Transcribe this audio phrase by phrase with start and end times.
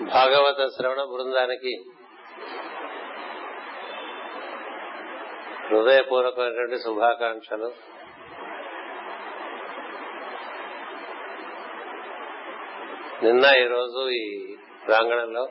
[0.00, 1.72] భాగవత శ్రవణ బృందానికి
[5.66, 7.68] హృదయపూర్వకమైనటువంటి శుభాకాంక్షలు.
[13.24, 15.48] నిన్న ఈరోజు ఈ ప్రాంగణంలో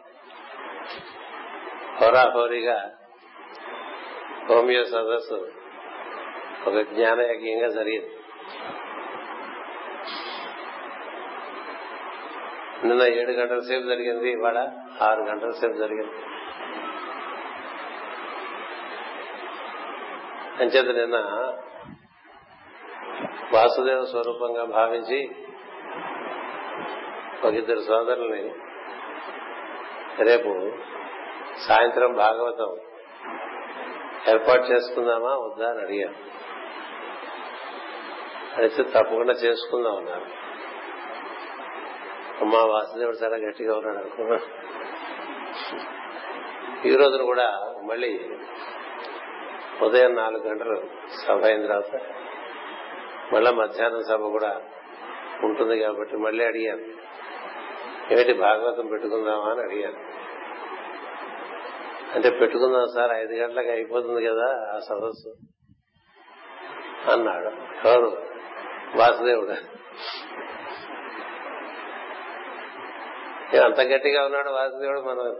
[2.02, 2.91] హోరాహోరీగా
[4.50, 5.48] హోమియో సదస్సు
[6.68, 8.12] ఒక జ్ఞానయజ్ఞంగా జరిగింది.
[12.86, 14.58] నిన్న ఏడు గంటల సేపు జరిగింది ఇవాళ
[15.02, 16.16] ఆరు గంటల సేపు జరిగింది.
[20.62, 21.18] అంచేత నిన్న
[23.54, 25.20] వాసుదేవ స్వరూపంగా భావించి
[27.44, 28.44] ఒక ఇద్దరు సోదరుల్ని
[30.24, 30.72] రేపు
[31.68, 32.72] సాయంత్రం భాగవతం
[34.30, 36.20] ఏర్పాటు చేసుకుందామా వద్దా అని అడిగాను
[38.58, 40.43] అయితే తప్పకుండా చేసుకుందాం అన్నారు.
[42.44, 43.98] అమ్మా వాసుదేవుడు చాలా గట్టిగా ఉన్నాడు.
[43.98, 44.40] అనుకున్నా
[46.85, 48.30] ఈ రోజున కూడా మళ్ళీ
[49.82, 50.84] ఉదయం నాలుగు గంటలు
[51.27, 52.02] సభ అయిన తర్వాత
[53.34, 54.62] మళ్ళా మధ్యాహ్నం సభ కూడా
[55.44, 56.84] ఉంటుంది కాబట్టి మళ్ళీ అడిగాను.
[58.13, 60.00] ఏమిటి భాగవతం పెట్టుకుందామా అని అడిగాను.
[62.16, 65.30] అంటే పెట్టుకుందాం సార్ ఐదు గంటలకు అయిపోతుంది కదా ఆ సదస్సు
[67.12, 67.47] అన్నాడు.
[67.88, 68.18] ఎవరు?
[68.96, 69.84] వాసుదేవుడు.
[73.57, 75.35] అంత గట్టిగా ఉన్నాడు వాసుదేవుడు మనం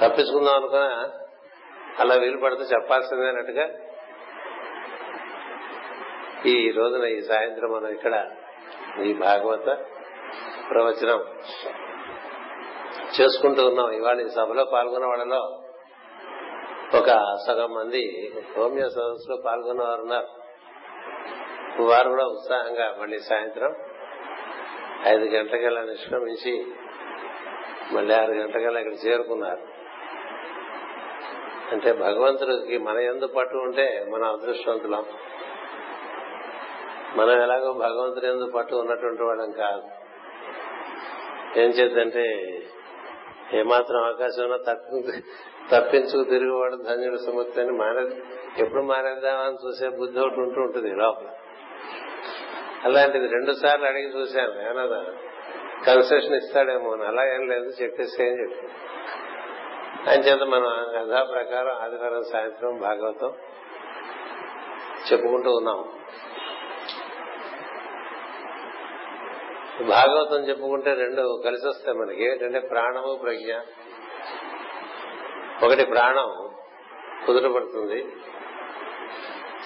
[0.00, 1.12] తప్పించుకుందాం అనుకున్నా
[2.00, 3.66] అలా వీలు పడితే చెప్పాల్సిందే అన్నట్టుగా
[6.46, 8.30] ఈ రోజున ఈ సాయంత్రం మనం ఇక్కడ
[9.04, 9.78] ఈ భాగవత
[10.70, 11.20] ప్రవచనం
[13.20, 13.90] చేసుకుంటూ ఉన్నాం.
[13.90, 15.62] ఇవాళ ఈ సభలో పాల్గొన్న వాళ్ళలో
[16.98, 20.28] ఒక సగం మంది హోమియో సదస్సులో పాల్గొన్న వారు ఉన్నారు.
[21.82, 23.74] వారు కూడా ఉత్సాహంగా మళ్ళీ సాయంత్రం
[25.06, 26.72] ఐదు గంటలకల్లా నిష్క్రమించి
[27.92, 29.82] మళ్ళీ ఆరు గంటలకల్లా ఇక్కడ చేరుకున్నారు.
[31.72, 35.06] అంటే భగవంతుడికి మన ఎందు పట్టు ఉంటే మన అదృష్టవంతులం.
[37.16, 39.82] మనం ఎలాగో భగవంతుడి ఎందు పట్టు ఉన్నటువంటి వాళ్ళం కాదు.
[41.60, 42.48] ఏం చేద్దంటే
[43.54, 45.02] ఏమాత్రం అవకాశం ఉన్నా తప్పు
[45.72, 48.22] తప్పించుకు తిరిగివాడు ధన్యుడు సుమతి అని మారే
[48.58, 51.26] ఎప్పుడు మారేద్దామని అని చూసే బుద్ధి ఒకటి ఉంటూ ఉంటుంది లోపల.
[52.84, 55.06] అలాంటిది రెండు సార్లు అడిగి చూశాను ఏమన్నా
[55.86, 58.68] కన్సెషన్ ఇస్తాడేమో అలా ఏం లేదు చెప్పేసి ఏం చెప్పి.
[60.10, 63.32] అని చేత మనం యథా ప్రకారం ఆదివారం సాయంత్రం భాగవతం
[65.12, 65.92] చెప్పుకుంటూ ఉన్నాం.
[69.88, 72.24] భాగవతం చెప్పుకుంటే రెండు కలిసి వస్తాయి మనకి.
[72.24, 73.54] ఏంటంటే ప్రాణము ప్రజ్ఞ.
[75.64, 76.54] ఒకటి ప్రాణం
[77.26, 78.06] కుదురపడుతుంది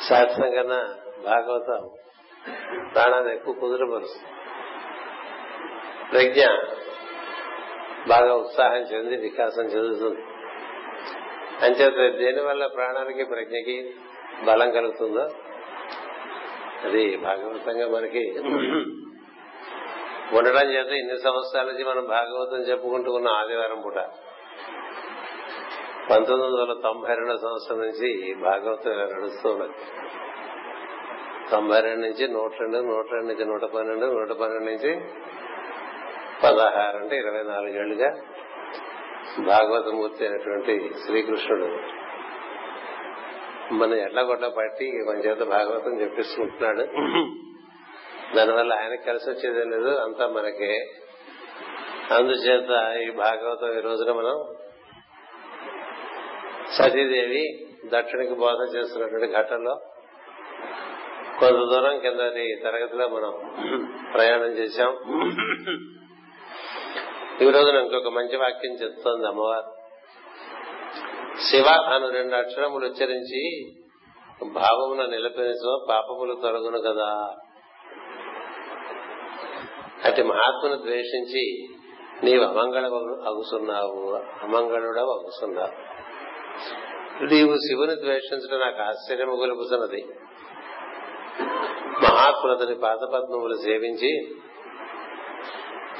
[0.08, 0.94] శాస్త్రం కన్నా
[1.24, 1.90] భాగవతం
[2.94, 4.35] ప్రాణాన్ని ఎక్కువ కుదురపరుస్తుంది
[6.12, 6.44] ప్రజ్ఞ.
[8.08, 10.20] బాగా ఉత్సాహం చెంది వికాసం చెందుతుంది.
[11.64, 13.94] అంచేత దేనివల్ల ప్రాణానికి ప్రజ్ఞకి
[14.44, 15.28] బలం కలుగుతుందో?
[16.84, 18.34] అది భాగవతంగా మనకి
[20.36, 23.98] ఉండడం చేత ఇన్ని సంవత్సరాల నుంచి మనం భాగవతం చెప్పుకుంటూ ఉన్న ఆదివారం పూట.
[26.10, 29.72] పంతొమ్మిది వందల తొంభై రెండో సంవత్సరం నుంచి భాగవతం ఇలా నడుస్తూ ఉన్నది.
[31.50, 34.92] తొంభై రెండు నుంచి నూట రెండు నూట రెండు నుంచి నూట పన్నెండు నూట పన్నెండు నుంచి
[36.46, 38.10] పదహారు అంటే ఇరవై నాలుగేళ్ళుగా
[39.46, 40.74] భాగవతమూర్తి అయినటువంటి
[41.06, 41.68] శ్రీకృష్ణుడు
[43.74, 46.84] మన ఎట్ల పట్టి మన చేత భాగవతం చెప్పిస్తుంటున్నాడు.
[48.36, 50.70] దానివల్ల ఆయనకు కలిసి వచ్చేదే లేదు అంతా మనకే.
[52.14, 54.36] అందుచేత ఈ భాగవతం ఈ రోజున మనం
[56.78, 57.44] సతీదేవి
[57.92, 59.74] దక్షిణకి బోధ చేస్తున్నటువంటి ఘటనలో
[61.38, 63.32] కొంత దూరం కిందటి తరగతిలో మనం
[64.12, 64.92] ప్రయాణం చేశాం.
[67.42, 69.72] ఈ రోజున ఇంకొక మంచి వాక్యం చెప్తోంది అమ్మవారు.
[71.42, 73.72] శివ అను రెండు అక్షరములు ఉచ్చరించి
[74.52, 77.34] భావమున నిలపేసో పాపములు తొలగును కదా.
[80.04, 81.68] అటు మహాత్మును ద్వేషించి
[82.24, 82.84] నీవు అమంగళ
[83.26, 85.74] అగుసున్నావు అమంగళుడ అగుసున్నావు.
[87.24, 90.06] నీవు శివుని ద్వేషించడం నాకు ఆశ్చర్యము గొలుపుతున్నది.
[92.02, 94.34] మహాత్ములతని పాదపద్మములు సేవించి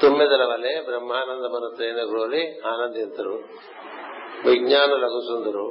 [0.01, 3.35] తుమ్మెదల వలె బ్రహ్మానందమును తేన గ్రోలి ఆనందింతురు.
[4.45, 5.67] విజ్ఞానులగుసుందురు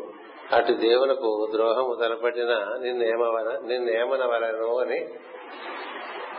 [0.52, 2.52] అటు దేవునకు ద్రోహము తలపట్టిన
[2.82, 4.98] నిన్నేమవన నిన్నేమనవలను అని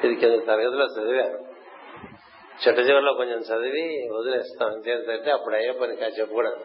[0.03, 1.39] ఇది కింద తరగతిలో చదివాను.
[2.61, 6.61] చెట్ట చివరిలో కొంచెం చదివి వదిలేస్తాం అంతేంటే అప్పుడు అయ్యే పని కా చెప్పకూడదు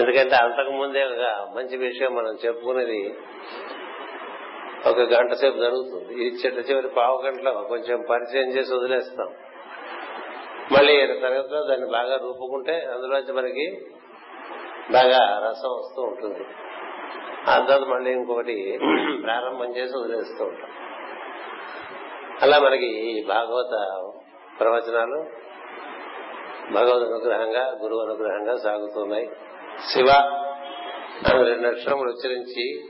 [0.00, 1.24] ఎందుకంటే అంతకు ముందే ఒక
[1.56, 3.00] మంచి విషయం మనం చెప్పుకునేది
[4.88, 6.24] ఒక గంట సేపు జరుగుతుంది.
[6.24, 9.28] ఈ చిట్ట చివరి పావు గంటలో కొంచెం పరిచయం చేసి వదిలేస్తాం.
[10.72, 13.86] మళ్ళీ తరగతిలో దాన్ని బాగా రూపుకుంటే అందులోంచి మనకి
[14.92, 16.44] బాగా రసం వస్తూ ఉంటుంది.
[17.50, 18.78] ఆ తర్వాత మళ్ళీ ఇంకొకటి
[19.22, 20.70] ప్రారంభం చేసి వదిలేస్తూ ఉంటాం.
[22.42, 23.74] అలా మనకి ఈ భాగవత
[24.60, 25.18] ప్రవచనాలు
[26.72, 29.30] భగవద్ అనుగ్రహంగా గురువు అనుగ్రహంగా సాగుతున్నాయి.
[29.92, 30.10] శివ
[31.28, 32.80] అని రెండు అక్షరములు ఉచ్చరించి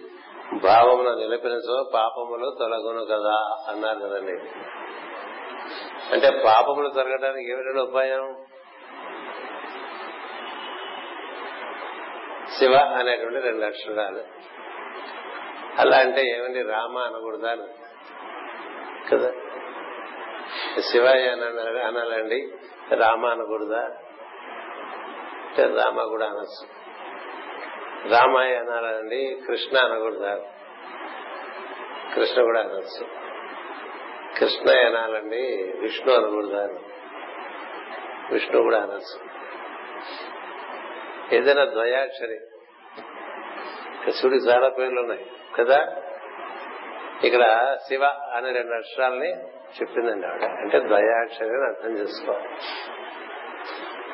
[0.62, 4.33] భావమును నిలిపినచో పాపములు తొలగును కదా అన్నారు కదండి.
[6.12, 8.37] అంటే పాపములు తొలగడానికి ఏమిటంటే ఉపాయం?
[12.59, 14.21] శివ అనేటువంటి రెండు అక్షరాలు
[15.79, 16.62] అలా అంటే ఏమండి?
[16.62, 17.56] రామ అనకూడదా
[19.12, 19.33] కదా.
[20.81, 21.06] శివ
[21.87, 22.53] అనాలండి.
[22.95, 23.81] రామ అనకూడదా?
[25.49, 26.84] అంటే రామ కూడా అనొచ్చు.
[28.11, 30.43] రామాయ అనాలండి కృష్ణ అనకూడదు.
[32.15, 33.06] కృష్ణ కూడా అనొచ్చు.
[34.39, 36.81] కృష్ణ అనాలండి విష్ణు అనకూడదు.
[38.31, 39.21] విష్ణు కూడా అనొచ్చు.
[41.37, 42.41] ఏదైనా ద్వయాక్షరి.
[44.12, 45.27] శివుడికి చాలా పేర్లు ఉన్నాయి
[45.59, 45.97] కదా?
[47.25, 49.33] ఇక్కడ శివ అనే రెండు అక్షరాలని
[49.81, 50.45] చెప్పిందండి ఆవిడ.
[50.45, 52.49] అంటే ద్వయాక్షరి అని అర్థం చేసుకోవాలి.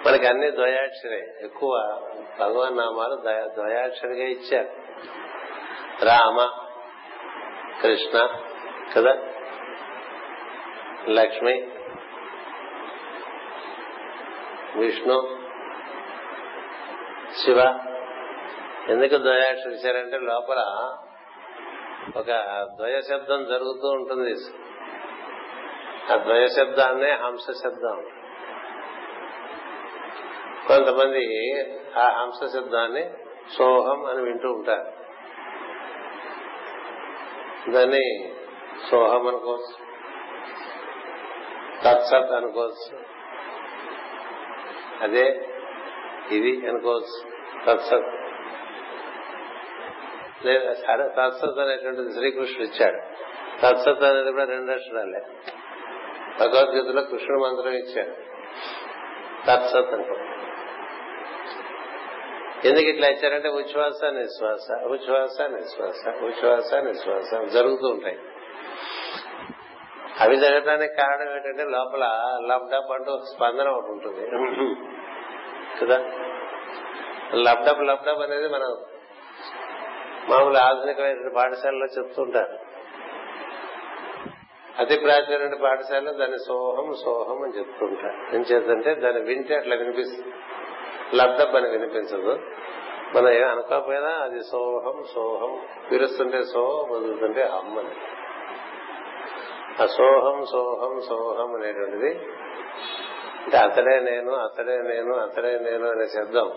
[0.07, 1.35] మనకి అన్ని ద్వయాక్షరే.
[1.43, 2.01] ఎక్కువ
[2.41, 3.15] భగవాన్ నామాలు
[3.55, 4.69] ద్వయాక్షరిగా ఇచ్చారు.
[6.05, 6.51] రామ
[7.83, 8.29] కృష్ణ
[8.97, 9.19] కదా?
[11.09, 11.71] లక్ష్మి
[14.77, 15.39] విష్ణు
[17.45, 17.59] శివ.
[18.89, 20.59] ఎందుకు ద్వయాక్షరి ఇచ్చారంటే లోపల
[22.17, 22.27] ఒక
[22.77, 24.35] ద్వయ శబ్దం జరుగుతూ ఉంటుంది.
[26.13, 28.20] ఆ ద్వయ శబ్దాన్నే హంస శబ్దం
[30.67, 31.61] కొంతమంది
[31.99, 33.11] ఆ హంస శబ్దాన్ని
[33.59, 34.93] సోహం అని వింటూ ఉంటారు.
[37.71, 38.33] దాన్ని
[38.91, 39.91] సోహం అనుకోవచ్చు
[41.85, 42.99] తత్సత్ అనుకోవచ్చు
[45.01, 45.49] అదే
[46.31, 47.31] ఇది అనుకోవచ్చు
[47.67, 48.15] తత్సత్.
[50.47, 53.01] లేదా సరే తత్సత్ అనేటువంటిది శ్రీకృష్ణుడు ఇచ్చాడు.
[53.63, 55.21] తత్సత్ అనేది కూడా రెండు అక్షరాలే.
[56.41, 58.31] భగవద్గీతలో కృష్ణుడు మంత్రం ఇచ్చాడు.
[59.47, 60.40] తత్సత్ అనుకో
[62.65, 68.19] ఎందుకు ఇట్లా ఇచ్చారంటే ఉచ్ఛ్వాస నిశ్వాస ఉచ్ఛ్వాస నిశ్వాస ఉచ్ఛ్వాస నిశ్వాస జరుగుతూ ఉంటాయి.
[70.21, 72.05] అవి జరగడానికి కారణం ఏంటంటే లోపల
[72.47, 74.27] లబ్డప్ అంటూ స్పందన ఒకటి ఉంటుంది.
[75.81, 75.99] కదా?
[77.35, 78.77] లబ్డప్ లబ్డప్ అనేది మనం
[80.29, 82.59] మామూలు ఆధునికమైన పాఠశాలలో చెప్తుంటారు
[84.79, 90.35] అతి ప్రాచీన పాఠశాలలో దాని సోహం సోహం అని చెప్తుంటారు ఏం చేద్దంటే దాన్ని వింటే అట్లా వినిపిస్తుంది.
[91.15, 92.39] లబ్డబ్ అని వినిపించదు.
[93.17, 95.61] మనం ఏం అనుకోకపోయినా అది సోహం సోహం
[95.91, 97.97] పిలుస్తుంటే సో వదులుతుంటే అమ్మని అని.
[99.83, 102.15] ఆ సోహం సోహం సోహం అనేటువంటిది
[103.45, 106.53] అంటే అతడే నేను అతడే నేను అతడే నేను అనే శబ్దం.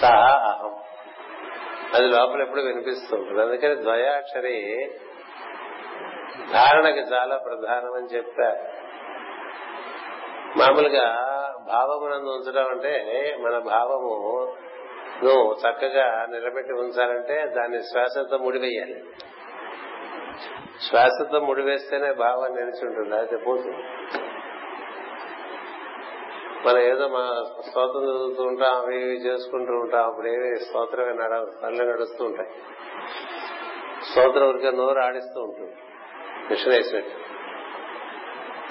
[0.00, 0.74] సహా అహం.
[1.94, 3.42] అది లోపల ఎప్పుడు వినిపిస్తుంటుంది.
[3.42, 4.90] అందుకని ద్వయాక్షరి
[6.52, 8.84] ధారణకి చాలా ప్రధానమని చెప్తారు
[10.58, 11.30] మామూలుగా
[11.66, 14.54] భావమునందు ఉంచడం అంటే మన భావము
[15.24, 19.04] నువ్వు చక్కగా నిలబెట్టి ఉంచాలంటే దాన్ని శ్వాసతో ముడివేయాలి.
[20.88, 23.16] శ్వాసతో ముడివేస్తేనే భావం నిలిచి ఉంటుంది.
[23.16, 23.76] అయితే పోతుంది.
[26.68, 31.84] మనం ఏదో మా స్తోత్రం చదువుతూ ఉంటాం అవి ఇవి చేసుకుంటూ ఉంటాం అప్పుడు ఏవి స్తోత్రమే నడ కళ్ళు
[31.84, 32.48] నడుస్తూ ఉంటాయి.
[34.10, 35.76] స్తోత్రం ఊరికే నోరు ఆడిస్తూ ఉంటుంది.
[36.50, 37.34] మిషన్ వేసినట్టు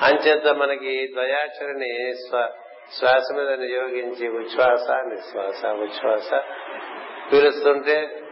[0.06, 2.14] అంచేత మనకి ద్వయాక్షరిని
[2.92, 6.34] శ్వాస మీద నియోగించి ఉచ్ఛ్వాస నిశ్వాస ఉచ్ఛ్వాస.
[7.32, 8.24] పీలుస్తుంటే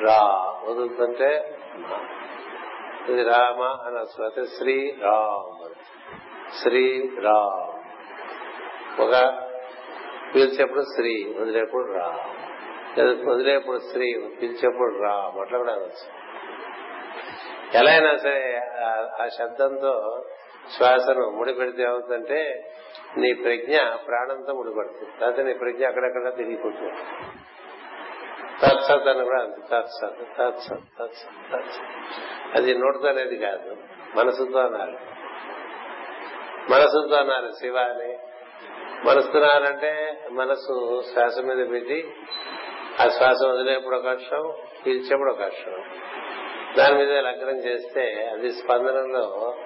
[0.00, 0.24] రా
[0.64, 1.58] వదులుతుంటే
[3.08, 5.74] ఇది రామ అని స్వాత శ్రీ రామ్.
[6.62, 7.80] శ్రీ రామ్.
[9.00, 9.44] ఒక
[10.34, 13.28] పీల్చేప్పుడు శ్రీ వదిలేప్పుడు రామ్.
[13.28, 14.12] వదిలేప్పుడు శ్రీ
[14.42, 15.40] పిలిచేప్పుడు రామ్.
[15.40, 16.20] అట్లా కూడా అనొచ్చు.
[17.74, 18.70] ఎలా అయినా సరే
[19.20, 20.24] ఆ శబ్దంతో
[20.76, 22.72] శ్వాసను ముడిపెడితే ఏమవుతుందంటే
[23.16, 25.20] నీ ప్రజ్ఞ ప్రాణంతో ముడిపడుతుంది.
[25.20, 26.92] తర్వాత నీ ప్రజ్ఞ అక్కడక్కడ తిరిగిపోతుంది.
[28.62, 29.54] తత్సత్ అని కూడా అంత.
[29.54, 32.58] తత్సత్ తత్సత్ తత్సత్ తత్సత్.
[32.58, 33.76] అది నోటితో అనేది కాదు.
[34.16, 34.98] మనసుతో అనాలి.
[36.72, 37.52] మనసుతో అనాలి.
[37.52, 38.18] శివ అని
[39.04, 42.12] మనసుతున్నారంటే మనసు శ్వాస మీద పెట్టి
[43.00, 44.52] ఆ శ్వాస వదిలేప్పుడు ఒక అక్షరం
[44.86, 45.84] పీల్చేప్పుడు ఒక అక్షరం
[46.78, 49.56] దాని మీద లగ్నం చేస్తే అది స్పందనలో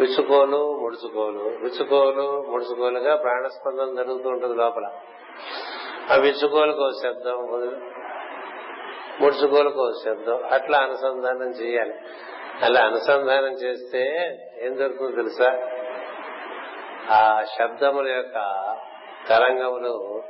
[0.00, 4.90] విచ్చుకోలు ముడుచుకోలు విచ్చుకోలు ముడుచుకోలుగా ప్రాణస్పందన జరుగుతూ ఉంటుంది లోపల.
[6.12, 7.34] ఆ విచ్చుకోలుకు ఒక శబ్దం
[9.20, 10.40] ముడుచుకోలుకు ఒక శబ్దం.
[10.52, 11.94] అట్లా అనుసంధానం చేయాలి.
[12.62, 14.00] అలా అనుసంధానం చేస్తే
[14.62, 15.68] ఏం జరుగుతుందో తెలుసా?
[17.10, 18.34] ఆ శబ్దముల యొక్క
[19.28, 20.22] తరంగములు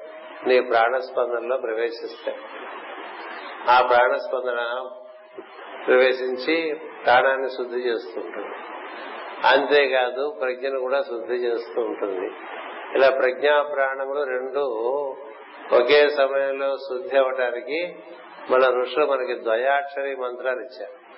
[0.46, 2.38] నీ ప్రాణస్పందనలో ప్రవేశిస్తాయి.
[3.68, 4.88] ఆ ప్రాణస్పందన
[5.86, 8.77] ప్రవేశించి ప్రాణాన్ని శుద్ధి చేస్తుంటుంది
[9.44, 12.30] అంతేకాదు ప్రజ్ఞను కూడా శుద్ధి చేస్తూ ఉంటుంది.
[12.94, 14.60] ఇలా ప్రజ్ఞా ప్రాణములు రెండు
[15.72, 17.98] ఒకే సమయంలో శుద్ధి అవటానికి
[18.50, 21.08] మన ఋషులు మనకి ద్వయాక్షరి మంత్రాలు ఇచ్చారు.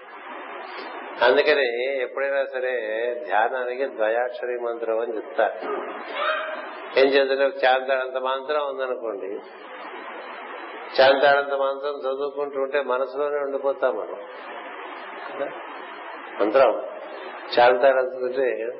[1.25, 2.71] అందుకని ఎప్పుడైనా సరే
[3.29, 5.69] ధ్యానానికి ద్వయాక్షరి మంత్రం అని చెప్తారు.
[7.01, 9.27] ఏం చేద్దాం చాంతాడంత మంత్రం ఉందనుకోండి.
[11.01, 14.17] చాంతాడంత మంత్రం చదువుకుంటూ ఉంటే మనసులోనే ఉండిపోతాం మనం.
[16.41, 16.83] మంత్రం.
[17.59, 18.71] చాలుతాడంటే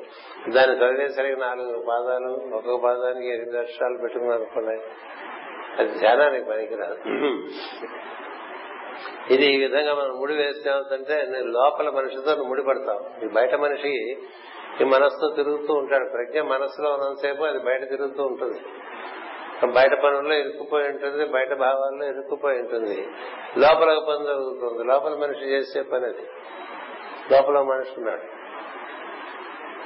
[0.51, 4.81] దాన్ని చదివేసరికి నాలుగు పాదాలు ఒక్కొక్క పాదానికి ఎనిమిది అక్షరాలు పెట్టుకుని అనుకున్నాయి
[5.79, 6.99] అది ధ్యానానికి పనికిరాదు.
[9.31, 10.71] ఇది ఈ విధంగా మనం ముడి వేస్తే
[11.25, 13.25] నేను లోపల మనిషితో ముడి పడతాం.
[13.25, 14.17] ఈ బయట మనిషి
[14.81, 16.09] ఈ మనస్సుతో తిరుగుతూ ఉంటాడు.
[16.09, 18.61] ప్రజ్ఞ మనస్సులో ఉన్నంతసేపు అది బయట తిరుగుతూ ఉంటుంది.
[19.73, 23.09] బయట పనుల్లో ఇరుక్కుపోయి ఉంటుంది బయట భావాల్లో ఇరుక్కుపోయి ఉంటుంది.
[23.59, 24.85] లోపల పని జరుగుతుంది.
[24.85, 26.27] లోపల మనిషి చేసే పని అది.
[27.33, 28.40] లోపల మనిషి ఉన్నాడు.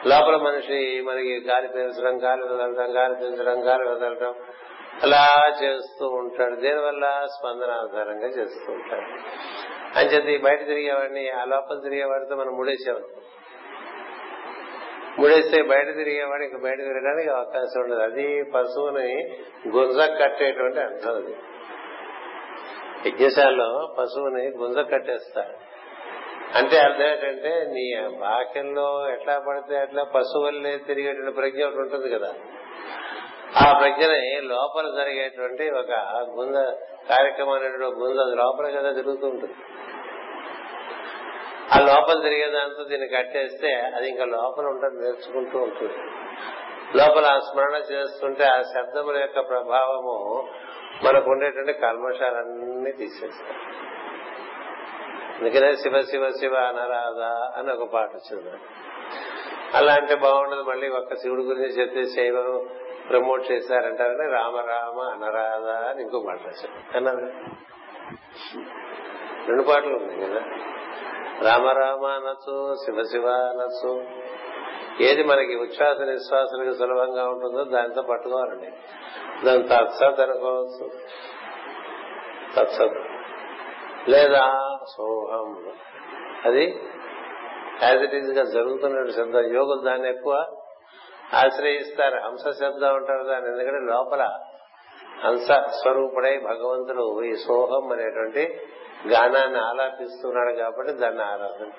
[0.06, 4.34] లోపల మనిషి మనకి గాలి పీల్చడం గాలి వదలటం గాలి పీల్చడం గాలి వదలటం
[5.02, 5.28] అలా
[5.64, 6.54] చేస్తూ ఉంటాడు.
[6.54, 7.26] దీనివల్ల?
[7.26, 9.18] స్పందన ఆధారంగా చేస్తూ ఉంటాడు.
[9.99, 13.08] అంచేది బయట తిరిగేవాడిని ఆ లోపల తిరిగేవాడితో మనం ముడేసేవాడు
[15.20, 18.00] ముడేస్తే బయట తిరిగేవాడు ఇంకా బయట తిరగడానికి అవకాశం ఉండదు.
[18.00, 21.37] అది పశువుని గుంజ కట్టేటువంటి అర్థం అది.
[23.08, 25.74] యజ్ఞశాలలో పశువుని గుంజ కట్టేస్తాడు
[26.52, 32.34] అంటే అర్థం ఏంటంటే నీ బాక్యంలో ఎట్లా పడితే అట్లా పశువుల్ని తిరిగేటువంటి ప్రజ్ఞ ఒకటి ఉంటుంది కదా.
[33.66, 35.92] ఆ ప్రజ్ఞని లోపల జరిగేటువంటి ఒక
[36.38, 36.56] గుంద
[37.10, 39.54] కార్యక్రమం అనేటువంటి గుంద లోపల కదా తిరుగుతూ ఉంటుంది.
[41.74, 45.94] ఆ లోపల తిరిగేదాంతో దీన్ని కట్టేస్తే అది ఇంకా లోపల ఉంటుంది నేర్చుకుంటూ ఉంటుంది.
[46.96, 50.48] లోపల ఆ స్మరణ చేస్తుంటే ఆ శబ్దముల యొక్క ప్రభావము
[51.04, 53.58] మనకు ఉండేటువంటి కల్మషాలన్నీ తీసేస్తాయి.
[55.40, 58.50] అందుకనే శివ శివ శివ అనరాధా అని ఒక పాట వచ్చింది.
[59.76, 60.62] అంటే బాగుండదు.
[60.62, 62.68] మళ్ళీ ఒక్క శివుడి గురించి చెప్తే శైవం
[63.10, 67.32] ప్రమోట్ చేశారంటారని రామ రామ అనరాధా అని ఇంకో పాట రాశారు అన్నారు.
[69.48, 70.40] రెండు పాటలు ఉన్నాయి కదా.
[71.50, 74.04] రామ రామ అనొచ్చు శివ శివ అనొచ్చు.
[75.00, 78.72] ఏది మనకి ఉచ్ఛ్వాస నిశ్వాసాలకు సులభంగా ఉంటుందో దానితో పట్టుకోవాలండి.
[79.46, 80.90] దాని తత్సత్ అనుకోవచ్చు.
[82.56, 82.94] తత్సత్.
[84.08, 85.72] లేదా సోహం
[86.44, 86.82] అది
[87.82, 89.54] యాజ్ ఇట్ ఈజ్గా జరుగుతున్న శబ్దం.
[89.54, 90.46] యోగులు దాన్ని ఎక్కువ
[91.34, 92.16] ఆశ్రయిస్తారు.
[92.16, 93.50] హంస శబ్దం అంటారు దాన్ని.
[93.50, 94.40] ఎందుకంటే లోపల
[95.24, 98.60] హంస స్వరూపుడై భగవంతుడు ఈ సోహం అనేటువంటి
[99.08, 101.70] గానాన్ని ఆలాపిస్తున్నాడు కాబట్టి దాన్ని ఆరాధన.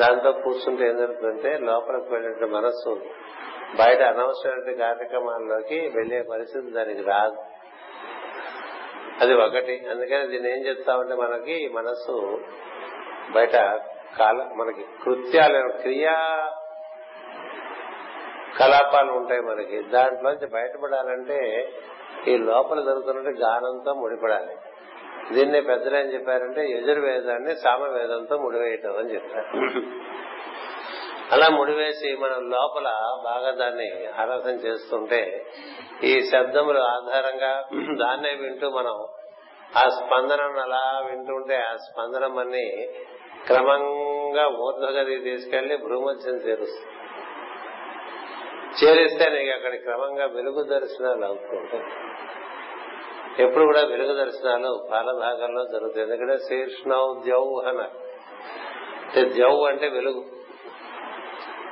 [0.00, 3.00] దాంతో కూర్చుంటే ఏం జరుగుతుందంటే లోపలికి వెళ్ళినట్టు మనస్సు
[3.76, 7.36] బయట అనవసరమైన కార్యక్రమాల్లోకి వెళ్ళే పరిస్థితి దానికి రాదు.
[9.20, 9.86] అది ఒకటి.
[9.90, 12.40] అందుకని దీన్ని ఏం చెప్తామంటే మనకి మనస్సు
[13.30, 13.56] బయట
[14.18, 16.50] కాల మనకి కృత్యాలు క్రియా
[18.58, 19.82] కలాపాలు ఉంటాయి మనకి.
[19.82, 21.68] దాంట్లోంచి బయటపడాలంటే
[22.28, 24.56] ఈ లోపల జరుగుతున్నట్టు గానంతో ముడిపడాలి.
[25.34, 29.82] దీన్నే పెద్దలు ఏం చెప్పారంటే యజుర్వేదాన్ని సామవేదంతో ముడివేయటం అని చెప్పారు.
[31.32, 32.84] అలా ముడివేసి మనం లోపల
[33.24, 35.46] బాగా దాన్ని ఆరాధన చేస్తుంటే
[36.04, 38.96] ఈ శబ్దముల ఆధారంగా దాన్నే వింటూ మనం
[39.76, 42.88] ఆ స్పందనను అలా వింటుంటే ఆ స్పందనం అన్ని
[43.46, 46.92] క్రమంగా ఊర్ధ్వగది తీసుకెళ్ళి భ్రూమధ్యం చేరుస్తుంది
[48.84, 51.84] చేరిస్తే నీకు అక్కడ క్రమంగా వెలుగు దర్శనాలు అవుతుంటాయి
[53.38, 56.06] ఎప్పుడు కూడా వెలుగు దర్శనాలు పాలభాగంలో జరుగుతాయి.
[56.06, 57.44] ఎందుకంటే శీర్ష్ణౌ ద్యౌ
[59.32, 60.24] ద్యౌ అంటే వెలుగు.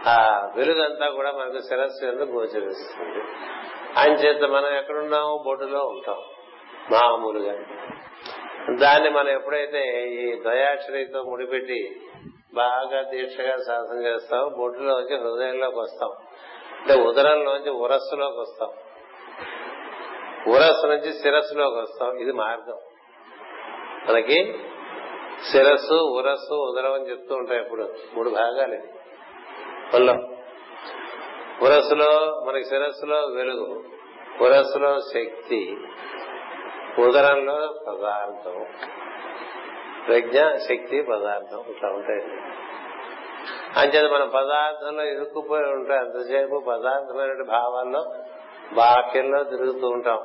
[0.09, 3.23] ఆ వెలుగంతా కూడా మనకు శిరస్సు ఎందుకు గోచరిస్తుంది.
[3.99, 6.17] ఆయన చేత మనం ఎక్కడున్నాము బోర్డులో ఉంటాం.
[6.91, 7.53] మామూలుగా.
[8.81, 12.01] దాన్ని మనం ఎప్పుడైతే ఈ దయాక్షరితో ముడిపెట్టి
[12.55, 16.11] బాగా దీక్షగా సాధన చేస్తాం బొడ్డులోంచి హృదయంలోకి వస్తాం.
[16.81, 18.69] అంటే ఉదరంలోంచి ఉరస్సులోకి వస్తాం.
[20.55, 22.17] ఉరస్సు నుంచి శిరస్సులోకి వస్తాం.
[22.17, 22.79] ఇది మార్గం.
[24.09, 24.59] మనకి
[25.53, 28.75] శిరస్సు ఉరస్సు ఉదరం అని చెప్తూ ఉంటాయి ఇప్పుడు మూడు భాగాలు.
[29.97, 30.40] ఇవి
[31.63, 33.85] పురస్సులో మనకి శిరస్సులో వెలుగు.
[34.41, 35.77] పురస్సులో శక్తి.
[36.99, 38.67] ఉదరంలో పదార్థం.
[40.07, 42.23] ప్రజ్ఞ శక్తి పదార్థం ఇట్లా ఉంటాయి.
[43.77, 48.05] అంచేత మనం పదార్థంలో ఇరుక్కుపోయి ఉంటాం ఎంతసేపు పదార్థమైన భావాల్లో
[48.73, 50.19] బాక్యంలో తిరుగుతూ ఉంటాం.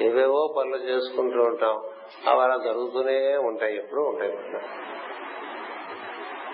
[0.00, 1.82] ఏవేవో పనులు చేసుకుంటూ ఉంటాం.
[2.28, 4.38] అవి అలా జరుగుతూనే ఉంటాయి ఎప్పుడు ఉంటాయి.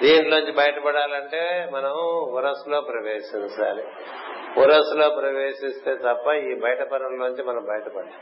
[0.03, 1.93] దీంట్లోంచి బయటపడాలంటే మనం
[2.35, 3.83] ఉరస్సులో ప్రవేశించాలి.
[4.61, 8.15] ఉరస్సులో ప్రవేశిస్తే తప్ప ఈ బయట పనుల్లోంచి మనం బయటపడాలి.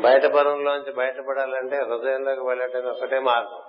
[0.00, 3.62] బయట పనుల్లోంచి బయటపడాలంటే హృదయంలోకి వెళ్ళటం ఒకటే మార్గం.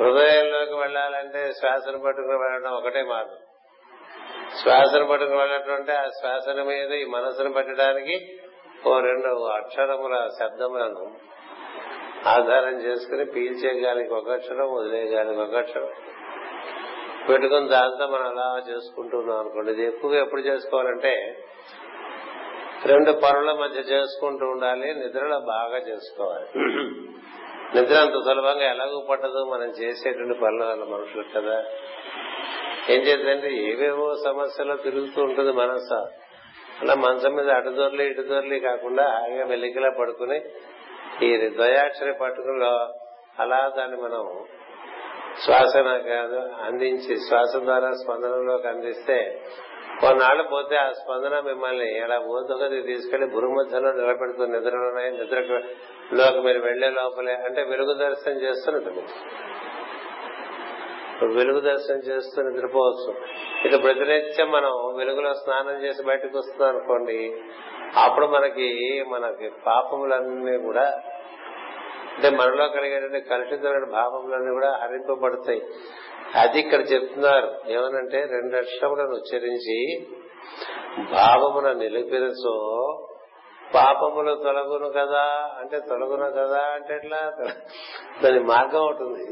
[0.00, 3.36] హృదయంలోకి వెళ్ళాలంటే శ్వాసను పట్టుకుని వెళ్ళడం ఒకటే మార్గం.
[4.62, 8.38] శ్వాసను పట్టుకుని వెళ్ళటం అంటే ఆ శ్వాసన మీద ఈ మనసును పెట్టడానికి
[8.86, 11.16] ఓ రెండు అక్షరముల శబ్దములను
[12.26, 15.88] ఆధారం చేసుకుని పీల్చే గాలికి ఒక అక్షరం వదిలే గాలికి ఒక అక్షరం.
[17.28, 19.72] పెట్టుకుని దాంతో మనం అలా చేసుకుంటున్నాం అనుకోండి.
[19.72, 21.42] ఇది ఎక్కువగా ఎప్పుడు చేసుకోవాలంటే
[22.86, 26.48] రెండు పనుల మధ్య చేసుకుంటూ ఉండాలి నిద్రలో బాగా చేసుకోవాలి.
[27.74, 31.64] నిద్ర అంత సులభంగా ఎలాగూ పట్టదు మనం చేసేటువంటి పనుల వల్ల మనుషులు కదా.
[32.90, 35.94] ఏం చేద్దంటే ఏవేవో సమస్యలో తిరుగుతూ ఉంటుంది మనసు
[36.82, 40.40] అలా మంచం మీద అటు దొరలి ఇటు దొరలి కాకుండా హాయిగా వెలికిలా పడుకుని
[41.22, 42.64] ఈ ద్వయాక్షరి పట్టుకుని
[43.40, 44.44] అలా దాన్ని మనం
[45.44, 49.48] శ్వాసన కాదు అందించి శ్వాస ద్వారా స్పందనలోకి అందిస్తే
[50.00, 57.32] కొన్నాళ్ళు పోతే ఆ స్పందన మిమ్మల్ని ఇలా ఊతగది తీసుకెళ్ళి గురుమధ్యలో నిలబెడుతుంది నిద్రలోనే నిద్రలోకి మీరు వెళ్ళే లోపలే
[57.32, 59.02] అంటే వెలుగు దర్శనం చేస్తున్నది
[61.34, 63.14] వెలుగు దర్శనం చేస్తూ నిద్రపోవచ్చు.
[63.66, 67.42] ఇక ప్రతినిత్యం మనం వెలుగులో స్నానం చేసి బయటకు వస్తున్నాం అనుకోండి
[68.04, 71.02] అప్పుడు మనకి మనకి పాపములన్నీ కూడా
[72.16, 75.62] అంటే మనలో కలిగేటువంటి కలుషితమైన భావములన్నీ కూడా హరింపబడతాయి.
[76.34, 77.60] అది ఇక్కడ చెప్తున్నారు.
[77.68, 80.06] ఏమనంటే రెండు అక్షరములను ఉచ్చరించి
[81.12, 82.56] భావమున నిలిపినచో
[83.74, 87.32] పాపములు తొలగును కదా అంటే తొలగును కదా అంటే ఎట్లా?
[88.24, 89.24] దాని మార్గం ఉంటుంది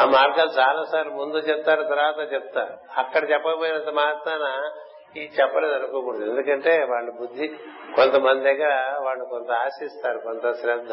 [0.00, 3.00] ఆ మార్గాలు చాలా సార్లు ముందు చెప్తారు తర్వాత చెప్తారు.
[3.00, 4.70] అక్కడ చెప్పకపోయినంత మాత్రాన
[5.16, 6.30] ఇది చెప్పలేదు అనుకోకూడదు.
[6.30, 7.48] ఎందుకంటే వాళ్ళ బుద్ధి
[7.96, 10.18] కొంతమంది దగ్గర వాళ్ళు కొంత ఆశిస్తారు.
[10.18, 10.92] కొంత శ్రద్ధ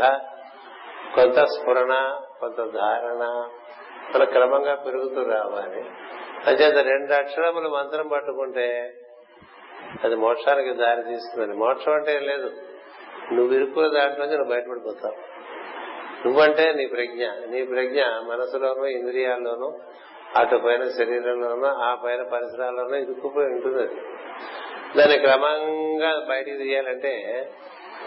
[1.15, 3.49] కొంత స్ఫురణ కొంత ధారణ.
[4.15, 5.85] మన క్రమంగా పెరుగుతూ రావాలి.
[6.47, 8.93] అంచేత రెండు అక్షరములు మంత్రం పట్టుకుంటే
[10.03, 12.51] అది మోక్షానికి దారి తీస్తుందని మోక్షం అంటే ఏం లేదు.
[13.33, 15.37] నువ్వు ఇరుక్కున్న దాంట్లోంచి నువ్వు బయటపడిపోతావు.
[16.27, 17.25] నువ్వంటే నీ ప్రజ్ఞ.
[17.25, 19.79] నీ ప్రజ్ఞ మనసులోనూ ఇంద్రియాల్లోనూ
[20.35, 24.01] అటు పైన శరీరంలోనూ ఆ పైన పరిసరాల్లోనూ ఇరుక్కుపోయి ఉంటుంది అది.
[24.97, 27.45] దాన్ని క్రమంగా బయటికి తీయాలంటే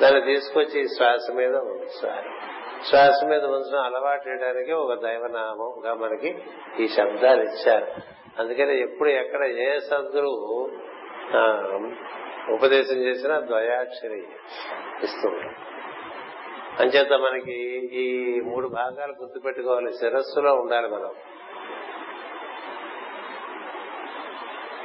[0.02, 2.28] దాన్ని తీసుకొచ్చి శ్వాస మీద ఉంచాలి.
[2.88, 6.38] శ్వాస మీద ఉంచడం అలవాటు చేయడానికి ఒక దైవనామంగా మనకి
[6.80, 7.86] ఈ శబ్దాలు ఇచ్చారు.
[8.38, 10.70] అందుకని ఎప్పుడు ఎక్కడ ఏ సద్గురువు
[12.52, 14.24] ఉపదేశం చేసినా ద్వయాక్షరి
[15.02, 15.48] ఇస్తుంది
[16.80, 17.52] అంచేత మనకి
[17.92, 19.92] ఈ మూడు భాగాలు గుర్తుపెట్టుకోవాలి.
[19.92, 21.14] శిరస్సులో ఉండాలి మనం.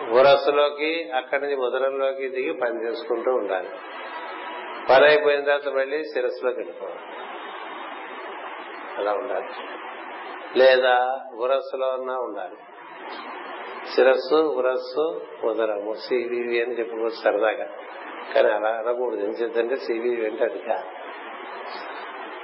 [0.03, 3.69] ఉరస్సులోకి అక్కడి నుంచి ముదరంలోకి దిగి పని చేసుకుంటూ ఉండాలి.
[4.89, 6.99] పని అయిపోయిన తర్వాత మళ్ళీ శిరస్సులోకి వెళ్ళిపోవాలి.
[8.97, 9.49] అలా ఉండాలి.
[10.59, 12.55] లేదా ఉరస్సులో ఉన్నా ఉండాలి.
[13.95, 17.69] శిరస్సు ఉరస్సు ఉదరము సివివి అని చెప్పుకోవచ్చు సరదాగా.
[18.35, 19.19] కానీ అలా అనకూడదు.
[19.19, 20.83] ఏం చేద్దంటే సివివి అంటే అది కాదు.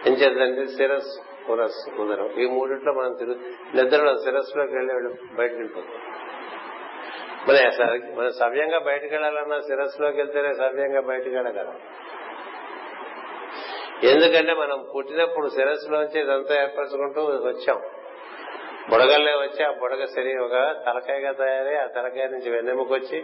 [0.09, 3.35] ఏం చేద్దంటే శిరస్సు ఉరస్సు ఉదరం ఈ మూడిట్లో మనం తిరుగు
[3.75, 4.93] నిద్రలో శిరస్సులోకి వెళ్ళి
[5.35, 6.20] బయటకు వెళ్ళిపోతాం.
[7.49, 11.80] మన మన సవ్యంగా బయటకు వెళ్ళాలన్నా శిరస్సులోకి వెళ్తేనే సవ్యంగా బయటకు వెళ్ళగలం.
[14.04, 17.82] ఎందుకంటే మనం పుట్టినప్పుడు శిరస్సులోంచి ఇదంతా ఏర్పరచుకుంటూ వచ్చాం.
[18.89, 23.23] బుడగల్లే వచ్చి ఆ బుడగ శరీరంగా తలకాయగా తయారై ఆ తలకాయ నుంచి వెన్నెముకొచ్చి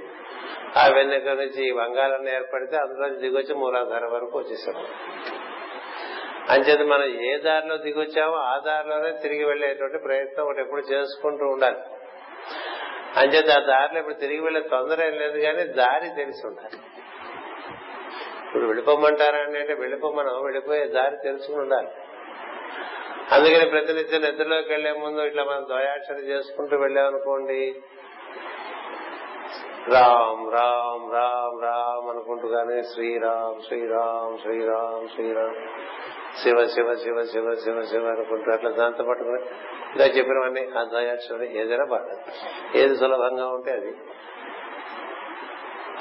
[0.77, 4.86] ఆ వెన్నెక నుంచి ఈ వంగాలన్నీ ఏర్పడితే అందులో దిగొచ్చి మూలాధార వరకు వచ్చేసాం.
[6.49, 11.77] అంచేది మనం ఏ దారిలో దిగొచ్చామో ఆ దారిలోనే తిరిగి వెళ్ళేటువంటి ప్రయత్నం ఒకటి ఎప్పుడు చేసుకుంటూ ఉండాలి.
[13.17, 16.77] అంచేత ఆ దారిలో ఇప్పుడు తిరిగి వెళ్ళే తొందర ఏం లేదు కానీ దారి తెలిసి ఉండాలి.
[18.45, 21.88] ఇప్పుడు వెళ్ళిపోమంటారండి అంటే వెళ్ళిపోమనం వెళ్ళిపోయే దారి తెలుసుకుని ఉండాలి.
[23.32, 27.82] అందుకని ప్రతినిత్యం నిద్రలోకి వెళ్ళే ముందు ఇట్లా మనం ద్వయాక్షరి చేసుకుంటూ వెళ్ళామనుకోండి
[29.88, 32.47] రామ్ రామ్ రామ్ రామ్ అనుకుంటూ
[32.93, 35.55] శ్రీరామ్ శ్రీరామ్ శ్రీరామ్ శ్రీరామ్.
[36.43, 39.41] శివ శివ శివ శివ శివ శివ అనుకుంటూ అట్లా దాంతో పట్టుకుని
[39.95, 42.17] ఇలా చెప్పినవన్నీ అంతయాక్షరం ఏదైనా బాగా
[42.75, 43.95] ఏది సులభంగా ఉంటే అది.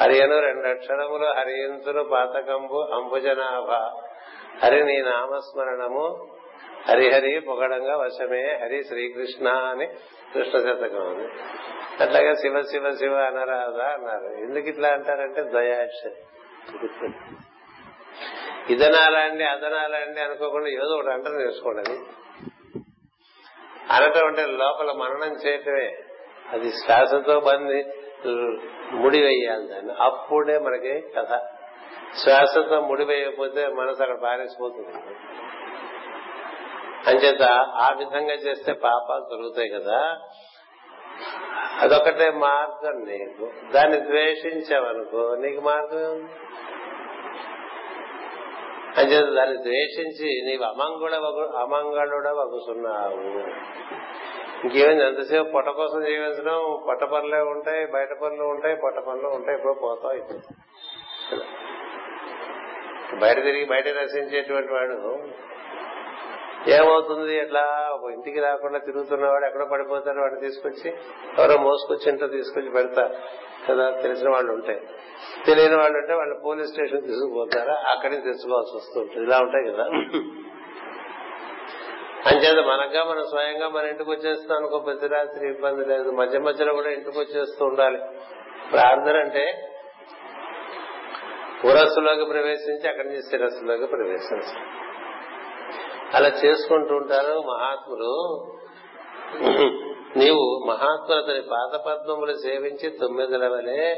[0.01, 3.71] హరియను రెండు అక్షరములు హరియంతులు పాతకంబు అంబుజనాభ.
[4.65, 6.27] హరి నీ నామస్మరణము
[6.89, 9.87] హరిహరి పొగడంగా వశమే హరి శ్రీకృష్ణ అని
[10.35, 11.29] కృష్ణ శతకం ఉంది
[12.03, 14.25] అట్లాగే శివ శివ శివ అనరాధా అన్నారు.
[14.25, 16.15] ఎందుకు ఇట్లా అంటారంటే దయాక్షరి
[18.73, 22.01] ఇదనాలండి అదనాలండి అనుకోకుండా ఏదో ఒకటి అంటారు నేర్చుకోండి అది.
[23.91, 25.99] అనటం అంటే లోపల మననం చేయటమే.
[26.53, 27.85] అది శ్వాసతో బంది
[28.93, 29.93] ముడి వేయాలి దాన్ని.
[29.93, 31.41] అప్పుడే మనకి కథ.
[32.25, 35.17] శ్వాసతో ముడి వేయకపోతే మనసు అక్కడ పారేసిపోతుంది.
[37.07, 37.43] అంచేత
[37.77, 40.21] ఆ విధంగా చేస్తే పాపాలు తొలుగుతాయి కదా.
[41.81, 43.73] అదొకటే మార్గం నీకు.
[43.73, 46.33] దాన్ని ద్వేషించావనుకో నీకు మార్గం ఏముంది?
[48.97, 51.15] అంచేత దాన్ని ద్వేషించి నీవు అమంగుడ
[51.57, 53.21] అమంగళుడ వగుతున్నావు
[54.65, 55.05] ఇంకేమైంది?
[55.05, 60.13] ఎంతసేపు పొట్ట కోసం జీవించడం పొట్ట పనులే ఉంటాయి బయట పనులు ఉంటాయి పొట్ట పనులు ఉంటాయి ఇప్పుడు పోతావు
[60.13, 60.41] ఇప్పుడు
[63.17, 65.19] బయట తిరిగి బయట రసించేటువంటి వాడు
[66.69, 67.37] ఏమవుతుంది?
[67.37, 67.91] ఎట్లా?
[67.95, 70.21] ఒక ఇంటికి రాకుండా తిరుగుతున్నవాడు ఎక్కడో పడిపోతాడు?
[70.21, 70.91] వాడిని తీసుకొచ్చి
[71.39, 73.15] ఎవరో మోసుకొచ్చి ఇంట్లో తీసుకొచ్చి పెడతారు
[73.69, 74.81] కదా తెలిసిన వాళ్ళు ఉంటాయి
[75.47, 77.71] తెలియని వాళ్ళు ఉంటే వాళ్ళు పోలీస్ స్టేషన్ తీసుకుపోతారు?
[77.71, 79.85] అక్కడికి తెచ్చుకోవాల్సి వస్తుంటుంది ఇలా ఉంటాయి కదా.
[82.27, 86.11] అంచేత మనగా మనం స్వయంగా మన ఇంటికి వచ్చేస్తాం అనుకో ప్రతి రాత్రి ఇబ్బంది లేదు.
[86.11, 87.99] మధ్య మధ్యలో కూడా ఇంటికి వచ్చేస్తూ ఉండాలి.
[88.73, 89.73] ప్రార్థన అంటే
[91.65, 94.86] పురస్సులోకి ప్రవేశించి అక్కడి నుంచి శిరస్సులోకి ప్రవేశించాలి.
[96.15, 98.13] అలా చేసుకుంటూ ఉంటారు మహాత్ములు.
[100.17, 103.95] నీవు మహాత్ములు అతని పాదపద్మములు సేవించి తొమ్మిదిల వలె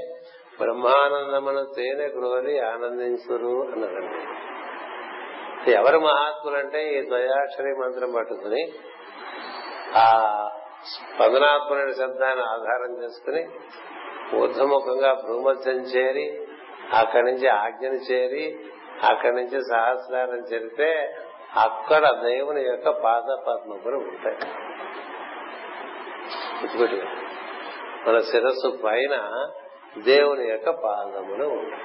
[0.59, 4.21] బ్రహ్మానందమును తేనె గ్రోలి ఆనందించురు అన్నారండి.
[5.71, 8.73] ఎవరు మహాత్ములంటే ఈ ద్వయాక్షరి మంత్రం పట్టుకుని
[9.97, 10.07] ఆ
[10.87, 13.49] స్పందనాత్మని శబ్దాన్ని ఆధారం చేసుకుని
[14.37, 16.27] ఊర్ధముఖంగా భూమధ్యం చేరి
[16.97, 18.59] అక్కడి నుంచి ఆజ్ఞను చేరి
[19.09, 20.91] అక్కడి నుంచి సహస్రారం చేరితే
[21.57, 24.37] అక్కడ దేవుని యొక్క పాద పద్మములు ఉంటాయి.
[26.63, 27.07] గుర్తుపెట్టు
[28.09, 29.47] మన శిరస్సు పైన
[29.99, 31.83] దేవుని యొక్క పాదములు ఉంటాయి.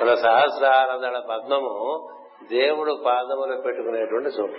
[0.00, 2.08] మన సహస్రారదళ పద్మము
[2.42, 4.56] దేవుడు పాదములు పెట్టుకునేటువంటి చోటు.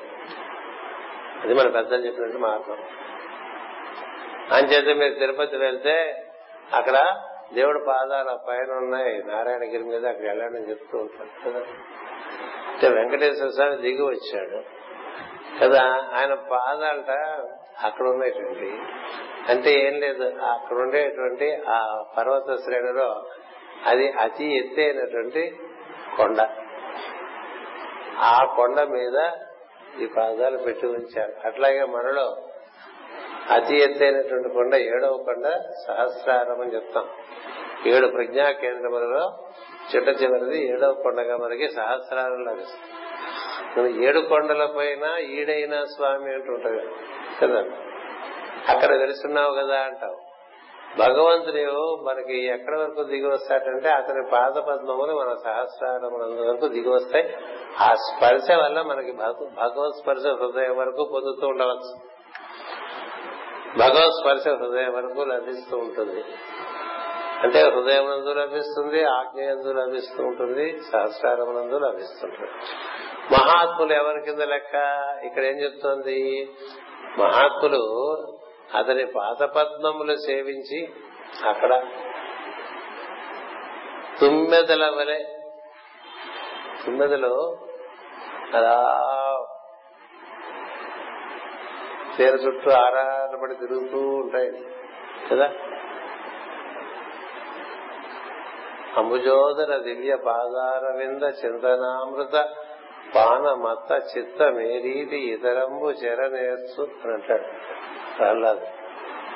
[1.44, 2.78] అది మన పెద్దలు చెప్పినట్టు మార్గం.
[4.52, 6.24] అంచేత మీరు తిరుపతి వెళ్తే
[6.74, 7.22] అక్కడ
[7.54, 9.24] దేవుడు పాదాల పైన ఉన్నాయి.
[9.24, 11.66] నారాయణగిరి మీద అక్కడ వెళ్ళండి చెప్తూ ఉంటారు కదా.
[12.78, 14.62] అంటే వెంకటేశ్వర స్వామి దిగి వచ్చాడు.
[15.62, 17.12] కదా ఆయన పాదాలట
[17.84, 18.80] అక్కడ ఉండేటువంటి.
[19.50, 23.26] అంటే ఏం లేదు అక్కడ ఉండేటువంటి ఆ పర్వత శ్రేణిలో
[23.86, 25.56] అది అతి ఎత్తైనటువంటి
[26.18, 26.50] కొండ.
[28.18, 29.32] ఆ కొండ మీద
[30.02, 31.34] ఈ పాదాలు పెట్టి ఉంచారు.
[31.46, 32.50] అట్లాగే మనలో
[33.52, 35.48] అతి ఎత్తైనటువంటి కొండ ఏడవ కొండ
[35.88, 37.10] సహస్రారం అని చెప్తాం.
[37.86, 39.47] ఏడు ప్రజ్ఞా కేంద్రములలో
[39.96, 46.90] చిట్ట చివరిది ఏడవ కొండగా మనకి సహస్రాలు లభిస్తుంది ఏడు కొండల పైన ఈడైన స్వామి అంటుంటారు
[47.42, 47.60] కదా?
[48.68, 50.28] అక్కడ వెలుస్తున్నావు కదా అంటావు.
[50.98, 57.38] భగవంతుడు మనకి ఎక్కడ వరకు దిగి వస్తాడంటే అతని పాద పద్మములు మన సహస్రారములందు వరకు దిగి వస్తాయి.
[57.80, 62.18] ఆ స్పర్శ వల్ల మనకి భగవత్ స్పర్శ హృదయం వరకు పొందుతూ ఉండవచ్చు.
[63.78, 66.24] భగవత్ స్పర్శ హృదయం వరకు లభిస్తూ ఉంటుంది.
[67.44, 72.52] అంటే హృదయమునందు లభిస్తుంది ఆగ్నేయందు లభిస్తూ ఉంటుంది సహస్రారమునందు లభిస్తుంటుంది
[73.34, 74.76] మహాత్ములు ఎవరి కింద లెక్క?
[75.26, 76.20] ఇక్కడ ఏం చెప్తోంది?
[77.20, 77.82] మహాత్ములు
[78.76, 80.80] అతని పాదపద్మములు సేవించి
[81.48, 81.72] అక్కడ
[84.20, 85.20] తుమ్మెదల వలె
[86.86, 87.34] తుమ్మెదలు
[88.56, 88.76] అలా
[92.18, 94.52] తీర చుట్టూ ఆరాటపడి తిరుగుతూ ఉంటాయి
[95.32, 95.48] కదా?
[98.98, 102.50] అంబుజోదర దివ్య పాదారవింద చింతనామృత
[103.16, 107.44] పాన మత్త చిత్త మేరీది ఇతరంబు చెర నేర్చు అని అంటాడు.
[108.18, 108.68] ప్రహ్లాదు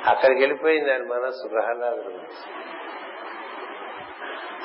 [0.05, 2.71] అక్కడికి వెళ్ళిపోయింది ఆయన మనస్సు ప్రహ్లాదుడు మనస్సు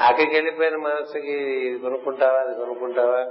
[0.02, 1.32] అక్కడికి వెళ్ళిపోయిన మనస్సుకి
[1.66, 3.24] ఇది కొనుక్కుంటావా అది కొనుక్కుంటావా?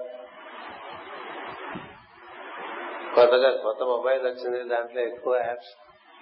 [3.15, 5.77] కొత్తగా కొత్త మొబైల్ వచ్చింది దాంట్లో ఎక్కువ యాప్స్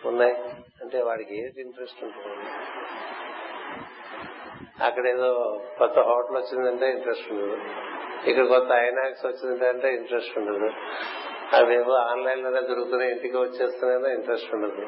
[0.06, 0.34] ఉన్నాయి.
[0.82, 2.50] అంటే వాడికి ఏది ఇంట్రెస్ట్ ఉంటుంది?
[4.84, 7.58] అక్కడ ఏదో కొత్త హోటల్ వచ్చిందంటే ఇంట్రెస్ట్ ఉండదు.
[8.30, 10.72] ఇక్కడ కొత్త ఐనాక్స్ వచ్చిందంటే ఇంట్రెస్ట్ ఉండదు.
[11.56, 14.88] అవేవో ఆన్లైన్లోనే దొరుకుతున్నాయి ఇంటికి వచ్చేస్తున్నాయో ఇంట్రెస్ట్ ఉండదు.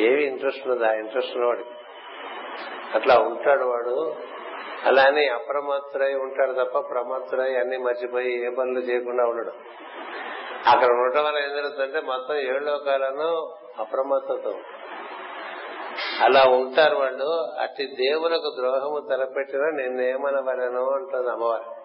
[0.00, 0.84] ఏవి ఇంట్రెస్ట్ ఉండదు.
[0.84, 1.70] ఆ ఇంట్రెస్ట్ ఉన్నవాడికి
[2.94, 4.16] అట్లా ఉంటాడు వాడు.
[4.84, 9.52] అలానే అప్రమత్తుడై ఉంటాడు తప్ప ప్రమత్తుడై అన్ని మర్చిపోయి ఏ పనులు చేయకుండా ఉండడు.
[10.68, 14.54] అక్కడ ఉండటం వల్ల ఏం జరుగుతుందంటే మొత్తం ఏడు లోకాలను అప్రమత్తతో
[16.20, 17.52] అలా ఉంటారు వాళ్ళు.
[17.60, 21.78] అట్టి దేవులకు ద్రోహము తలపెట్టినా నిన్నేమనవలను అంటుంది అమ్మవారు.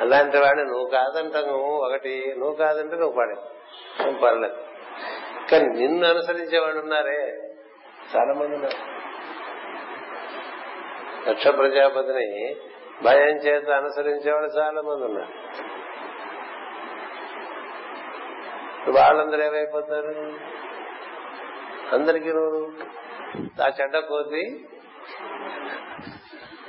[0.00, 3.34] అలాంటి వాడిని నువ్వు కాదంటావు ఒకటి నువ్వు కాదంటే నువ్వు పడే.
[4.12, 4.56] పర్లేదు
[5.52, 7.36] కానీ నిన్ను అనుసరించేవాడు ఉన్నారే
[8.16, 9.00] చాలా మంది ఉన్నారు.
[11.30, 12.56] దక్ష ప్రజాపతిని
[13.02, 15.32] భయం చేత అనుసరించేవాడు చాలా మంది ఉన్నారు.
[18.90, 20.59] వాళ్ళందరూ ఏమైపోతారు?
[21.92, 22.30] అందరికీ
[23.62, 24.66] ఆ చెడ్డ కోతి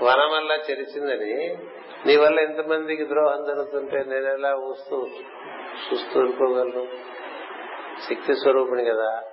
[0.01, 1.57] వనమల్లా చెరిచిందని.
[2.05, 5.07] నీ వల్ల ఎంతమందికి ద్రోహం జరుగుతుంటే నేను ఎలా ఊస్తూ
[5.87, 6.87] చూస్తూ ఊరుకోగలను
[8.09, 9.23] శక్తి స్వరూపుని కదా.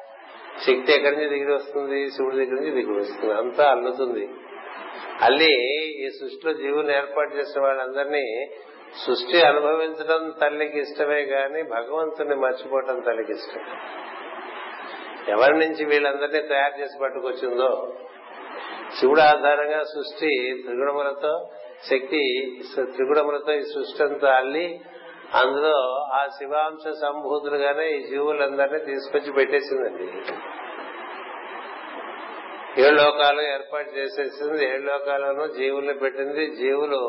[0.59, 2.11] శక్తి ఎక్కడి నుంచి దిగి వస్తుంది?
[2.11, 3.35] శివుడి దగ్గర నుంచి దిగి వస్తుంది.
[3.35, 4.29] అంతా అల్లుతుంది.
[5.21, 8.51] అల్లి ఈ సృష్టిలో జీవుని ఏర్పాటు చేసిన వాళ్ళందరినీ
[9.07, 13.61] సృష్టి అనుభవించడం తల్లికి ఇష్టమే గాని భగవంతుని మర్చిపోవటం తల్లికి ఇష్టం.
[15.29, 17.95] ఎవరి నుంచి వీళ్ళందరినీ తయారు చేసి పట్టుకొచ్చిందో
[19.01, 21.51] శివుడు ఆధారంగా సృష్టి త్రిగుణములతో
[21.91, 24.81] శక్తి త్రిగుణములతో ఈ సృష్టి అంతా అల్లి
[25.35, 30.07] అందులో ఆ శివాంశ సంభూతులుగానే ఈ జీవులందరినీ తీసుకొచ్చి పెట్టేసిందండి.
[32.83, 34.65] ఏడు లోకాలు ఏర్పాటు చేసేసింది.
[34.65, 36.47] ఏడు లోకాలను జీవుల్ని పెట్టింది.
[36.47, 37.03] జీవులు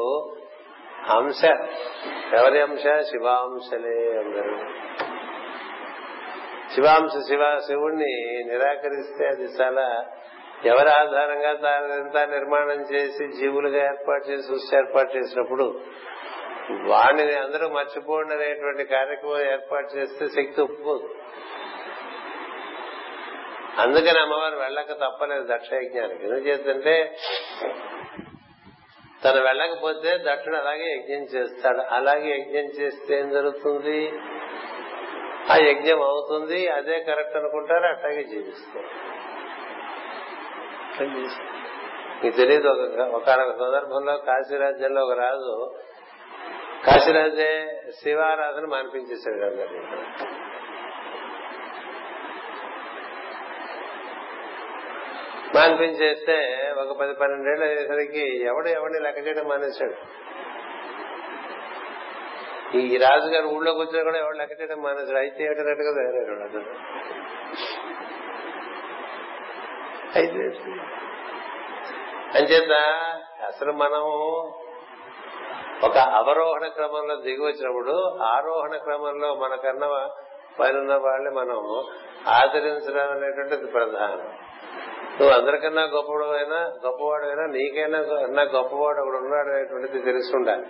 [1.09, 1.43] అంశ
[2.33, 4.57] ఎవరి అంశ శివాంశలే అందరూ.
[6.75, 10.05] శివాంశ శివ శివుణ్ణి నిరాకరిస్తే అది చాలా
[10.65, 15.81] ఎవరి ఆధారంగా తానంతా నిర్మాణం చేసి జీవులుగా ఏర్పాటు చేసి సృష్టి ఏర్పాటు చేసినప్పుడు
[16.87, 21.15] వాణిని అందరూ మర్చిపోండి అనేటువంటి కార్యక్రమం ఏర్పాటు చేస్తే శక్తి ఒప్పుకోదు.
[23.77, 26.23] అందుకని అమ్మవారు వెళ్ళక తప్పలేదు దక్షయజ్ఞానికి.
[26.23, 27.17] ఎందుకు చేస్తుంటే
[29.25, 31.81] తను వెళ్ళకపోతే దక్షుడు అలాగే యజ్ఞం చేస్తాడు.
[31.81, 34.13] అలాగే యజ్ఞం చేస్తే ఏం జరుగుతుంది?
[35.51, 38.89] ఆ యజ్ఞం అవుతుంది అదే కరెక్ట్ అనుకుంటారు అట్లాగే జీవిస్తారు.
[42.23, 45.53] మీకు తెలియదు ఒక ఒకనొక సందర్భంలో కాశీరాజ్యంలో ఒక రాజు
[46.85, 47.51] కాశీరాజే
[48.03, 49.81] శివారాధన మానిపించేశాడు అందరినీ
[55.55, 56.37] మానిపించేస్తే
[56.77, 59.95] ఒక పది పన్నెండేళ్ళు అయ్యేసరికి ఎవడు ఎవడిని లెక్క చేయడం మానేశాడు?
[62.73, 66.65] ఈ రాజుగారు ఊళ్ళో వచ్చినా కూడా ఎవరు లెక్క చేయడం మన అయితే ఏమిటన్నట్టుగా తయారయ్యాడు అతను
[70.13, 70.43] అయితే
[72.33, 72.73] అంచేత
[73.47, 74.03] అసలు మనం
[75.83, 79.87] ఒక అవరోహణ క్రమంలో దిగి వచ్చినప్పుడు ఆరోహణ క్రమంలో మనకన్నా
[80.59, 81.59] పైన వాళ్ళని మనం
[82.27, 84.31] ఆదరించడం అనేటువంటిది ప్రధానం.
[85.19, 87.97] నువ్వు అందరికన్నా గొప్పవాడు అయినా గొప్పవాడు అయినా నీకైనా
[88.53, 90.65] గొప్పవాడు ఒకడు ఉన్నాడు అనేటువంటిది తెలుసుండాలి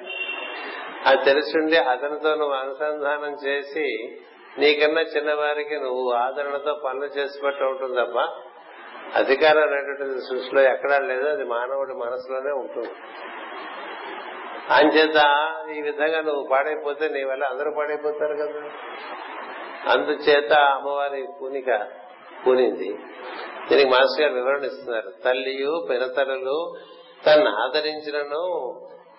[1.09, 4.17] అది తెలిసిండి అతనితో నువ్వు అనుసంధానం చేసి
[4.57, 8.19] నీకన్నా చిన్నవారికి నువ్వు ఆదరణతో పనులు చేసి పట్టు ఉంటుంది తప్ప
[9.15, 12.91] అధికారం అనేటువంటిది సృష్టిలో ఎక్కడా లేదు అది మానవుడి మనసులోనే ఉంటుంది.
[14.69, 15.19] అంచేత
[15.77, 18.61] ఈ విధంగా నువ్వు పాడైపోతే నీ వల్ల అందరూ పాడైపోతారు కదా.
[19.91, 21.87] అందుచేత అమ్మవారి పూనిక
[22.47, 22.89] పూనింది.
[23.69, 25.11] దీనికి మాస్టర్ గారు వివరణ ఇస్తున్నారు.
[25.25, 26.75] తల్లియు పినతరులు
[27.25, 28.43] తను ఆదరించినను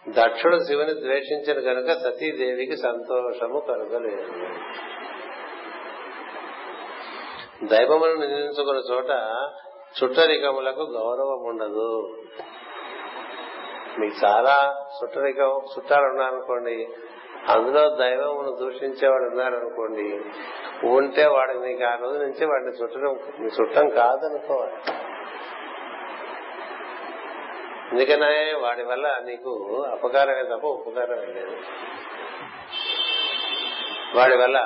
[0.08, 4.26] దక్షుడు శివుని ద్వేషించిన కనుక సతీదేవికి సంతోషము కలగలేదు.
[7.66, 9.10] దైవమును నిందించుకున్న చోట
[9.98, 11.90] చుట్టరికములకు గౌరవం ఉండదు
[14.00, 14.56] మీకు చాలా
[14.98, 16.88] చుట్టరికం చుట్టాలు ఉన్నారనుకోండి
[17.48, 20.06] అందులో దైవమును దూషించేవాడు ఉన్నారనుకోండి
[20.88, 23.14] ఉంటే వాడు నీకు ఆ రోజు నుంచి వాడిని చుట్టడం
[23.46, 24.76] చుట్టం కాదనుకోవాలి.
[27.92, 29.52] ఎందుకనే వాడి వల్ల నీకు
[29.92, 31.56] అపకారమే తప్ప ఉపకారమే లేదు.
[34.18, 34.58] వాడి వల్ల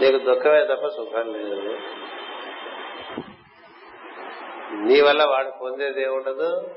[0.00, 1.78] నీకు దుఃఖమే తప్ప సుఖం లేదు.
[4.74, 6.74] నీ వల్ల వాడు పొందేది ఏముండదు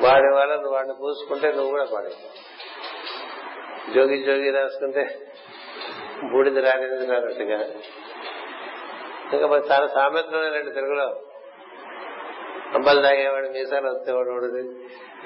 [0.00, 2.10] వాడి వల్ల నువ్వు వాడిని పూసుకుంటే నువ్వు కూడా పడే
[3.92, 5.32] జోగి జోగి రాసుకుంటే
[6.32, 7.60] బూడిద రానిది అన్నట్టుగా
[9.32, 11.08] ఇంకా మరి చాలా సామెతలు రెండు తెలుగులో.
[12.74, 14.44] అంబలు తాగేవాడు మీసాలు వచ్చేవాడు వాడు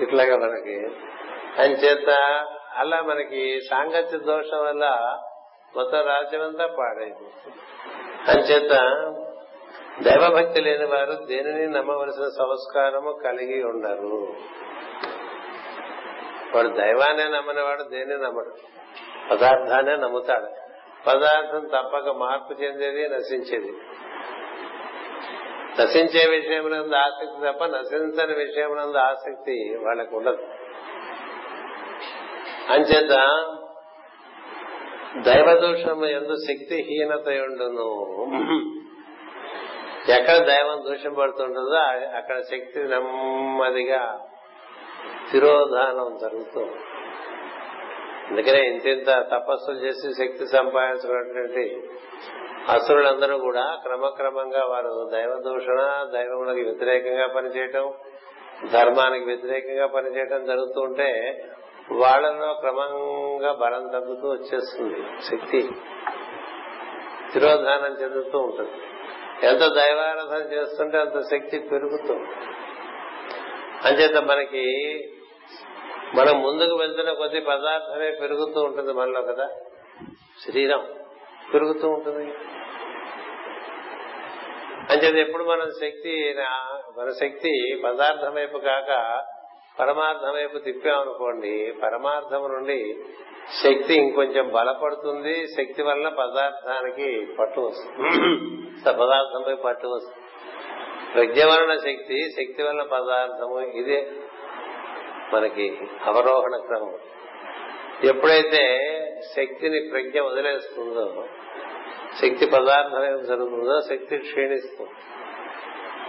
[0.03, 0.77] ఇట్లాగా మనకి.
[1.63, 2.09] అని చేత
[2.77, 5.19] అలా మనకి సాంగత్య దోషం వల్ల
[5.77, 7.53] మొత్తం రాజ్యమంతా పాడైంది.
[8.31, 8.71] అంచేత
[10.03, 14.35] దైవభక్తి లేని వారు దేనిని నమ్మవలసిన సంస్కారము కలిగి ఉండరు.
[16.57, 18.55] వాడు దైవాన్ని నమ్మని వాడు దేన్ని నమ్మడు.
[19.31, 20.47] పదార్థాన్నే నమ్ముతాడు.
[21.07, 23.73] పదార్థం తప్పక మార్పు చెందేది నశించేది.
[25.81, 30.43] నశించే విషయమునందు ఆసక్తి తప్ప నశించని విషయమునందు ఆసక్తి వాళ్ళకు ఉండదు
[32.71, 33.15] అంచేత
[35.25, 37.89] దైవదూషణము ఎందు శక్తిహీనత ఉండును
[40.11, 41.77] ఎక్కడ దైవం దూషింపడుతుంటుందో
[42.17, 44.03] అక్కడ శక్తి నెమ్మదిగా
[45.31, 46.81] తిరోధానం జరుగుతుంది
[48.31, 51.65] అందుకనే ఇంతింత తపస్సులు చేసి శక్తి సంపాదించినటువంటి
[52.69, 57.95] అసురులందరూ కూడా క్రమక్రమంగా వారు దైవ దూషణ దైవములకు వ్యతిరేకంగా పనిచేయటం
[58.73, 61.43] ధర్మానికి వ్యతిరేకంగా పనిచేయటం జరుగుతూ ఉంటే
[61.93, 64.97] వాళ్ళలో క్రమంగా బలం తగ్గుతూ వచ్చేస్తుంది.
[65.23, 65.69] శక్తి
[67.33, 68.71] తిరోధానం చెందుతూ ఉంటుంది.
[69.47, 72.31] ఎంత దైవారాధన చేస్తుంటే అంత శక్తి పెరుగుతుంది
[73.85, 74.65] అంచేత మనకి
[76.15, 79.49] మనం ముందుకు వెళ్తున్న కొద్ది పదార్థమే పెరుగుతూ ఉంటుంది మనలో కదా.
[80.47, 80.87] శరీరం.
[81.53, 82.33] పెరుగుతూ ఉంటుంది.
[84.91, 86.35] అంచేది ఎప్పుడు మన శక్తి
[86.99, 89.23] మన శక్తి పదార్థం వైపు కాక
[89.81, 92.97] పరమార్థం వైపు తిప్పామనుకోండి పరమార్థం నుండి
[93.65, 97.97] శక్తి ఇంకొంచెం బలపడుతుంది శక్తి వల్ల పదార్థానికి పట్టు వస్తుంది.
[99.01, 100.21] పదార్థంపై పట్టు వస్తుంది.
[101.15, 104.11] ప్రజ్ఞ వలన శక్తి శక్తి వల్ల పదార్థము ఇదే
[105.33, 106.99] మనకి అవరోహణ క్రమం.
[108.03, 108.63] ఎప్పుడైతే
[109.37, 111.25] శక్తిని ప్రజ్ఞ వదిలేస్తుందో
[112.23, 114.91] శక్తి పదార్థం ఏం జరుగుతుందో శక్తి క్షీణిస్తుంది.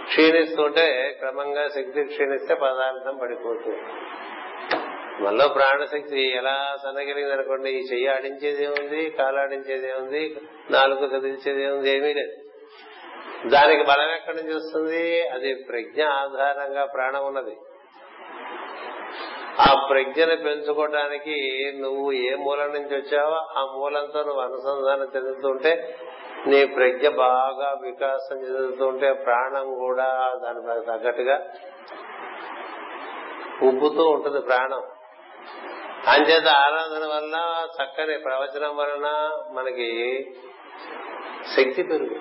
[0.06, 3.82] క్షీణిస్తుంటే క్రమంగా శక్తి క్షీణిస్తే పదార్థం పడిపోతుంది.
[5.22, 10.36] మనలో ప్రాణశక్తి ఎలా సన్నగిలింది అనుకోండి ఈ చెయ్యి ఆడించేది ఏముంది కాలు ఆడించేది ఏముంది
[10.70, 12.32] నాలుగు కదిలించేది ఏముంది ఏమీ లేదు.
[13.48, 15.28] దానికి బలం ఎక్కడి నుంచి వస్తుంది?
[15.28, 17.56] అది ప్రజ్ఞ ఆధారంగా ప్రాణం ఉన్నది.
[19.60, 21.36] ఆ ప్రజ్ఞను పెంచుకోవడానికి
[21.80, 25.72] నువ్వు ఏ మూలం నుంచి వచ్చావో ఆ మూలంతో నువ్వు అనుసంధానం చెందుతుంటే
[26.46, 30.08] నీ ప్రజ్ఞ బాగా వికాసం చెందుతుంటే ప్రాణం కూడా
[30.42, 31.36] దాని తగ్గట్టుగా
[33.62, 34.82] ఉబ్బుతూ ఉంటుంది ప్రాణం.
[36.08, 37.36] అంచేత ఆరాధన వల్ల
[37.76, 39.06] చక్కని ప్రవచనం వలన
[39.52, 39.88] మనకి
[41.56, 42.18] శక్తి పెరుగు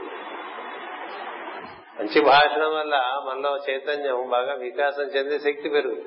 [2.00, 2.96] మంచి భాషణం వల్ల
[3.26, 6.02] మనలో చైతన్యం బాగా వికాసం చెంది శక్తి పెరుగు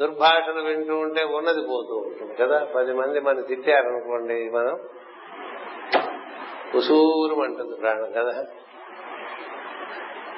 [0.00, 2.64] దుర్భాషలు వింటూ ఉంటే ఉన్నది పోతూ ఉంటుంది కదా?
[2.76, 4.74] పది మంది మనం తిట్టారనుకోండి మనం
[6.74, 8.44] ఉసూరు అంటుంది ప్రాణం కదా?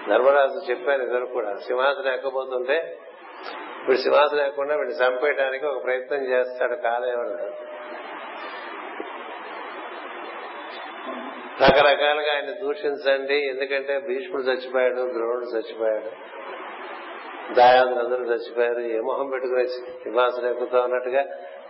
[0.08, 2.98] ధర్మరాజు చెప్పాను ఇద్దరు కూడా సింహాసనం ఎక్కబోతుంటే
[3.80, 7.30] ఇప్పుడు సింహాసనం ఎక్కకుండా వీడిని చంపేయడానికి ఒక ప్రయత్నం చేస్తాడు కాలేవాడు
[11.62, 16.10] రకరకాలుగా ఆయన దూషించండి ఎందుకంటే భీష్ముడు చచ్చిపోయాడు ద్రోణుడు చచ్చిపోయాడు.
[17.54, 19.66] దాయాదులు అందరూ చచ్చిపోయారు ఏ మొహం పెట్టుకుని
[20.02, 21.22] సింహాసనం ఎక్కుతా అన్నట్టుగా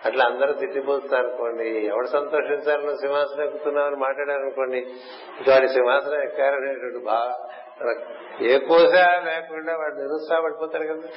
[0.05, 4.81] అట్లా అందరూ తిట్టిపోతున్నారు అనుకోండి ఎవడు సంతోషించాలని సింహాసనం ఎక్కుతున్నామని మాట్లాడారనుకోండి
[5.49, 7.35] వాడి సింహాసనం ఎక్కారనేటువంటి బాగా
[8.43, 8.93] ఏ కోస
[9.25, 11.09] లేకుండా వాడు నిరుత్సాహపడిపోతారు కదా.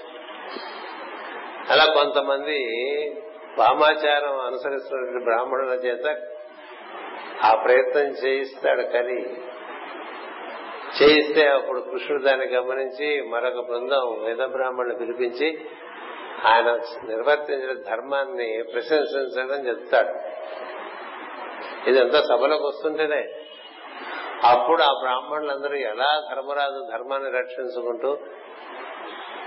[1.70, 2.58] అలా కొంతమంది
[3.58, 6.06] వామాచారం అనుసరిస్తున్నటువంటి బ్రాహ్మణుల చేత
[7.44, 9.20] ఆ ప్రయత్నం చేయిస్తాడు కానీ
[10.98, 15.50] చేయిస్తే అప్పుడు కృష్ణుడు దాన్ని గమనించి మరొక బృందం వేద బ్రాహ్మణుని పిలిపించి
[16.46, 16.70] ఆయన
[17.04, 20.14] నిర్వర్తించిన ధర్మాన్ని ప్రశంసించడం చెప్తాడు.
[21.90, 23.22] ఇదంతా సభలోకి వస్తుంటేనే
[24.48, 28.18] అప్పుడు ఆ బ్రాహ్మణులందరూ ఎలా ధర్మరాజు ధర్మాన్ని రక్షించుకుంటూ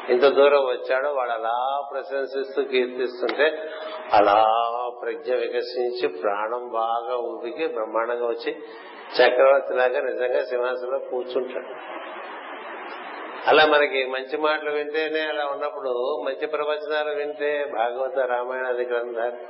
[0.09, 1.57] ఇంత దూరం వచ్చాడో వాడు అలా
[1.92, 3.46] ప్రశంసిస్తూ కీర్తిస్తుంటే
[4.12, 4.38] అలా
[5.02, 8.52] ప్రజ్ఞ వికసించి ప్రాణం బాగా ఊపికి బ్రహ్మాండంగా వచ్చి
[9.16, 11.75] చక్రవర్తి లాగా నిజంగా సింహాసనంలో కూర్చుంటాడు.
[13.46, 19.40] అలా మనకి మంచి మాటలు వింటేనే అలా ఉన్నప్పుడు మంచి ప్రవచనాలు వింటే భాగవత రామాయణాది గ్రంథాలు.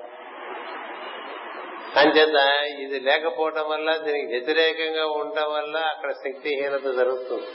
[1.99, 2.39] అంచేత
[2.79, 7.51] ఇది లేకపోవటం వల్ల దీనికి వ్యతిరేకంగా ఉండటం వల్ల అక్కడ శక్తిహీనత జరుగుతుంది.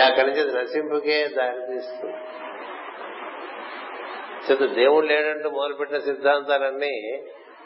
[0.00, 2.16] అక్కడి నుంచి నశింపుకే దారి తీస్తుంది
[4.46, 6.94] చేత దేవుడు లేడంటూ మొదలుపెట్టిన సిద్ధాంతాలన్నీ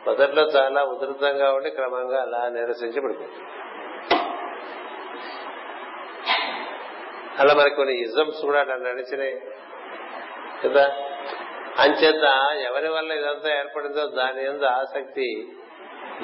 [0.06, 3.44] మొదట్లో చాలా ఉధృతంగా ఉండి క్రమంగా అలా నిరసించి పడిపోతుంది
[7.36, 9.36] అలా మరి కొన్ని ఇజమ్స్ కూడా అలా నడిచినాయి
[10.62, 10.84] కదా?
[11.76, 12.26] అంచేత
[12.60, 15.26] ఎవరి వల్ల ఇదంతా ఏర్పడిందో దాని ఎందు ఆసక్తి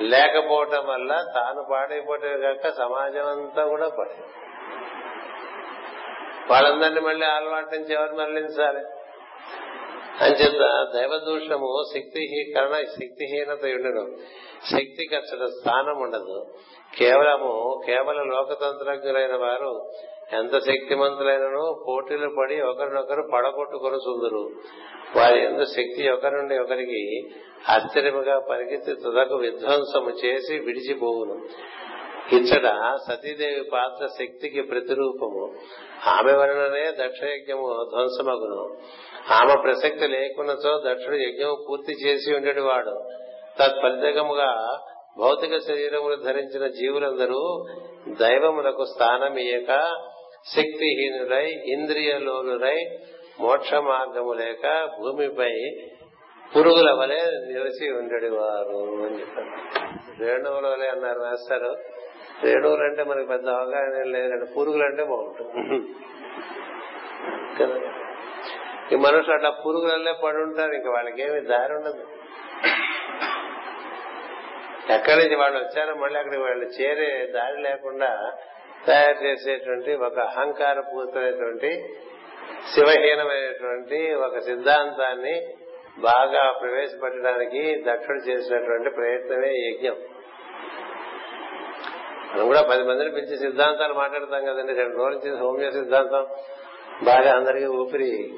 [0.04, 4.16] లేకపోవటం వల్ల తాను పాడైపోవటమే కాక సమాజం అంతా కూడా పడి
[6.50, 8.82] వాళ్ళందరినీ మళ్ళీ అలవాటు నుంచి ఎవరు మరలించాలి
[10.20, 14.16] అంచేత దైవ దూషణము శక్తిహీకరణ శక్తిహీనత ఉండడం
[14.70, 16.46] శక్తికి అసలు స్థానం ఉండదు.
[16.98, 19.90] కేవలము కేవలం లోకతంత్రజ్ఞులైన వారు
[20.32, 24.50] ఎంత శక్తిమంతులైనను పోటీలు పడి ఒకరినొకరు పడగొట్టుకొని చూదురు.
[25.16, 27.30] వారి ఎందు శక్తి ఒకరి నుండి ఒకరికి
[27.68, 31.48] ఆశ్చర్యముగా పరిగెత్తి తుదకు విధ్వంసము చేసి విడిచిపోవును.
[32.32, 35.54] ఇచ్చట సతీదేవి పాత్ర శక్తికి ప్రతిరూపము.
[36.06, 38.76] ఆమె వలననే దక్షయజ్ఞము ధ్వంసమగును.
[39.32, 43.10] ఆమె ప్రసక్తి లేకున్నచో దక్షుడు యజ్ఞము పూర్తి చేసి ఉండేటి వాడు
[43.60, 44.78] తత్ఫలితముగా
[45.18, 47.64] భౌతిక శరీరములు ధరించిన జీవులందరూ
[48.08, 49.78] దైవములకు స్థానమియక
[50.56, 52.98] శక్తిహీనులై ఇంద్రియలోనులై
[53.40, 55.70] మోక్ష మార్గము లేక భూమిపై
[56.56, 59.50] పురుగుల వలె నిలిచి ఉండేవారు అని చెప్పారు.
[60.24, 61.74] రేణువుల వలె అన్నారు వేస్తారు
[62.44, 65.52] రేణువులు అంటే మనకి పెద్ద అవగాహన లేదండి పురుగులు అంటే బాగుంటుంది.
[67.60, 67.76] కదా?
[68.92, 72.04] ఈ మనుషులు అట్లా పురుగులల్లే పడి ఉంటారు ఇంకా వాళ్ళకేమి దారి ఉండదు.
[74.92, 78.32] ఎక్కడి నుంచి వాళ్ళు వచ్చారో మళ్ళీ అక్కడికి వాళ్ళు చేరే దారి లేకుండా
[78.86, 81.70] తయారు చేసేటువంటి ఒక అహంకార పూర్తమైనటువంటి
[82.74, 85.54] శివహీనమైనటువంటి ఒక సిద్ధాంతాన్ని
[85.98, 89.96] బాగా ప్రవేశపెట్టడానికి దక్షుడు చేసినటువంటి ప్రయత్నమే యజ్ఞం.
[92.34, 94.72] మనం కూడా పది మందిని పిలిచి సిద్ధాంతాలు మాట్లాడతాం కదండి.
[94.72, 96.26] రెండు రోజుల నుంచి హోమియో సిద్ధాంతం.
[97.02, 98.34] బాగా అందరికీ ఊపిరి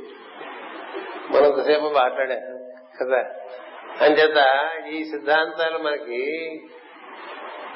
[1.30, 2.34] మనంతసేపు మాట్లాడా
[3.02, 3.24] కదా.
[4.00, 6.50] అంచేత ఈ సిద్ధాంతాలు మనకి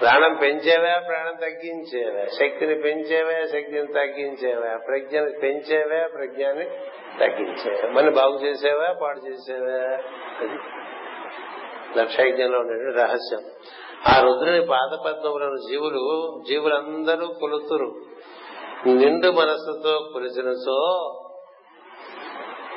[0.01, 2.25] ప్రాణం పెంచేవా ప్రాణం తగ్గించేవా?
[2.25, 4.77] శక్తిని పెంచేవా శక్తిని తగ్గించేవా?
[4.77, 6.65] ప్రజ్ఞని పెంచేవా ప్రజ్ఞాన్ని
[7.21, 7.91] తగ్గించేవా?
[7.91, 9.99] మన బాగు చేసేవా పాడు చేసేవా?
[12.03, 13.41] లక్షయజ్ఞంలో ఉండే రహస్యం.
[14.07, 16.05] ఆ రుద్రుని పాదపద్మములను జీవులు
[16.49, 17.89] జీవులందరూ కొలుతురు.
[18.87, 20.79] నిండు మనస్సుతో కొలిచినచో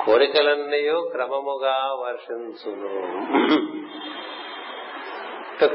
[0.04, 2.92] కోరికలన్నీ క్రమముగా వర్షించును.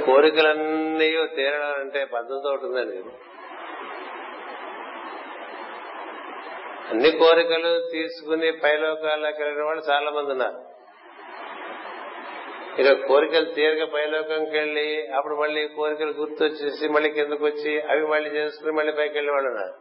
[0.06, 2.98] కోరికలన్నీ తీరడం అంటే పద్ధతితో ఉంటుందండి
[6.92, 10.67] అన్ని కోరికలు తీసుకుని పైలోకాల్లోకి వెళ్ళిన వాళ్ళు చాలా మంది ఉన్నారు.
[12.78, 18.72] ఇక కోరికలు తీరక పైలోకంకి వెళ్ళి అప్పుడు మళ్ళీ కోరికలు గుర్తొచ్చేసి మళ్ళీ కిందకు వచ్చి అవి మళ్ళీ చేసుకుని
[18.72, 19.76] మళ్ళీ పైకి వెళ్ళే వాళ్ళు ఉన్నారు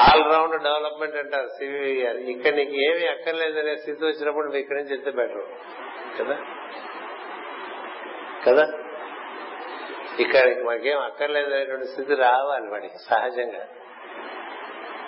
[0.00, 4.94] ఆల్ రౌండ్ డెవలప్మెంట్ అంటారు సివి గారు ఇక్కడ నీకు ఏమి అక్కర్లేదనే స్థితి వచ్చినప్పుడు నువ్వు ఇక్కడి నుంచి
[4.94, 5.46] వెళ్తే బెటర్
[6.20, 6.36] కదా?
[8.46, 8.66] కదా?
[10.18, 13.64] ఇక్కడ మాకేం అక్కర్లేదనేటువంటి స్థితి రావాలి వాడికి సహజంగా.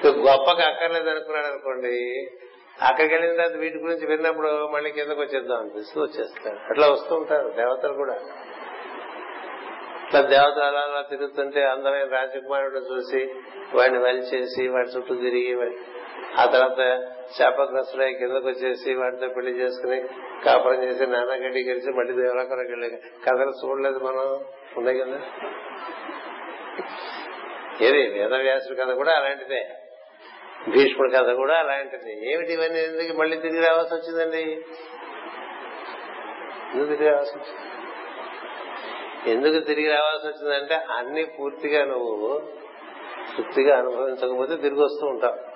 [0.06, 1.94] గొప్పగా అక్కర్లేదు అనుకున్నాడు అనుకోండి
[2.82, 7.92] అక్కడికి వెళ్ళిన తర్వాత వీటి గురించి విన్నప్పుడు మళ్ళీ కిందకు వచ్చేద్దాం అనిపిస్తూ వచ్చేస్తాడు అట్లా వస్తూ ఉంటారు దేవతలు
[7.92, 8.14] కూడా.
[10.06, 13.34] ఇట్లా దేవతలు అలా అలా తిరుగుతుంటే అందమైన రాజకుమారుడు చూసి
[13.74, 15.76] వాడిని వలిచేసి వాడి చుట్టూ తిరిగి
[16.38, 17.08] ఆ తర్వాత
[17.38, 20.08] శాపగ్రస్తులై కిందకు వచ్చేసి వాటితో పెళ్ళి చేసుకుని
[20.44, 22.90] కాపురం చేసి నాన్నగడ్డి కలిసి గెలిచి మళ్ళీ దేవలోకానికి వెళ్ళి
[23.26, 24.44] కథలు చూడలేదు మనం.
[24.76, 25.20] ఉన్నాయి కదా?
[27.80, 28.18] ఏది?
[28.18, 29.68] వేదవ్యాసుడు కథ కూడా అలాంటిదే.
[30.68, 32.32] భీష్ముడి కథ కూడా అలాంటిది.
[32.32, 32.80] ఏమిటి ఇవన్నీ?
[32.80, 34.42] ఎందుకు మళ్ళీ తిరిగి రావాల్సి వచ్చిందండి?
[36.74, 37.70] ఎందుకు తిరిగి రావాల్సి వచ్చింది?
[39.30, 42.42] ఎందుకు తిరిగి రావాల్సి వచ్చిందంటే అన్ని పూర్తిగా నువ్వు
[43.36, 45.50] తృప్తిగా అనుభవించకపోతే తిరిగి వస్తూ ఉంటావు.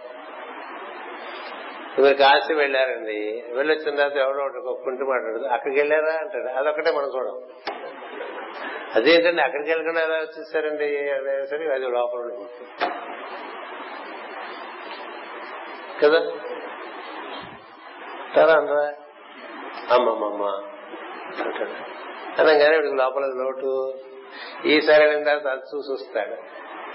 [2.00, 3.44] మీరు కాశీ వెళ్ళారండి.
[3.52, 5.46] వెళ్ళొచ్చిన తర్వాత ఎవడో ఒకటి ఒక కుంటి మాట్లాడదు.
[5.46, 6.48] అక్కడికి వెళ్ళారా అంటాడు.
[6.48, 7.42] అదొకటే మనం చూడం.
[8.94, 9.42] అదేంటండి?
[9.42, 11.10] అక్కడికి వెళ్ళకుండా ఎలా వచ్చేసారండి?
[11.10, 12.46] అనేసరి అది లోపల
[16.06, 16.30] ఉండి కదా?
[18.24, 18.94] అంటారా అందరా?
[19.94, 20.44] అమ్మమ్మమ్మ.
[21.44, 21.94] అంటాడు
[22.40, 23.98] అనగానే వీడికి లోపల లోటు.
[24.66, 26.36] ఈసారి వెళ్ళిన తర్వాత అది చూసి వస్తాడు.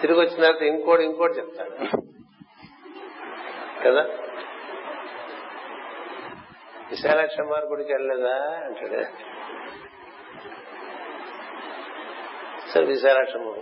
[0.02, 1.98] తిరిగి వచ్చిన తర్వాత ఇంకోటి ఇంకోటి చెప్తాడు.
[3.86, 4.02] కదా?
[6.90, 8.62] విశాలాక్షమ్మార్ గుడికి వెళ్ళలేదా?
[8.66, 9.04] అంటాడు.
[12.70, 13.56] సరే విశాలక్షమ్మ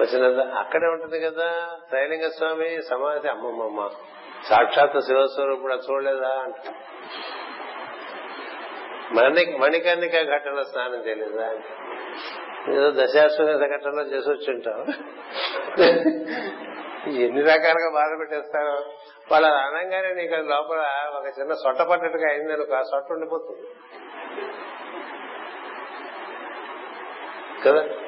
[0.00, 1.78] వచ్చిన అక్కడే ఉంటుంది కదా?
[1.88, 3.90] త్రైలింగ స్వామి సమాధి అమ్మమ్మమ్మ.
[4.50, 6.54] సాక్షాత్ శివస్వరూపుడు చూడలేదా అంట.
[9.12, 11.52] మణి మణికర్ణిక ఘటన స్నానం చేయలేదా
[12.72, 14.82] ఏదో దశాశ్వత ఘటనలో చేసి వచ్చి ఉంటావు
[17.10, 18.92] ఎన్ని రకాలుగా బాధ పెట్టేస్తారో.
[19.32, 23.68] వాళ్ళు అనగానే నీకు లోపల ఒక చిన్న సొట్ట పట్టట్టుగా అయిందనుకో ఆ సొట్ట ఉండిపోతుంది.
[27.62, 28.03] కదా?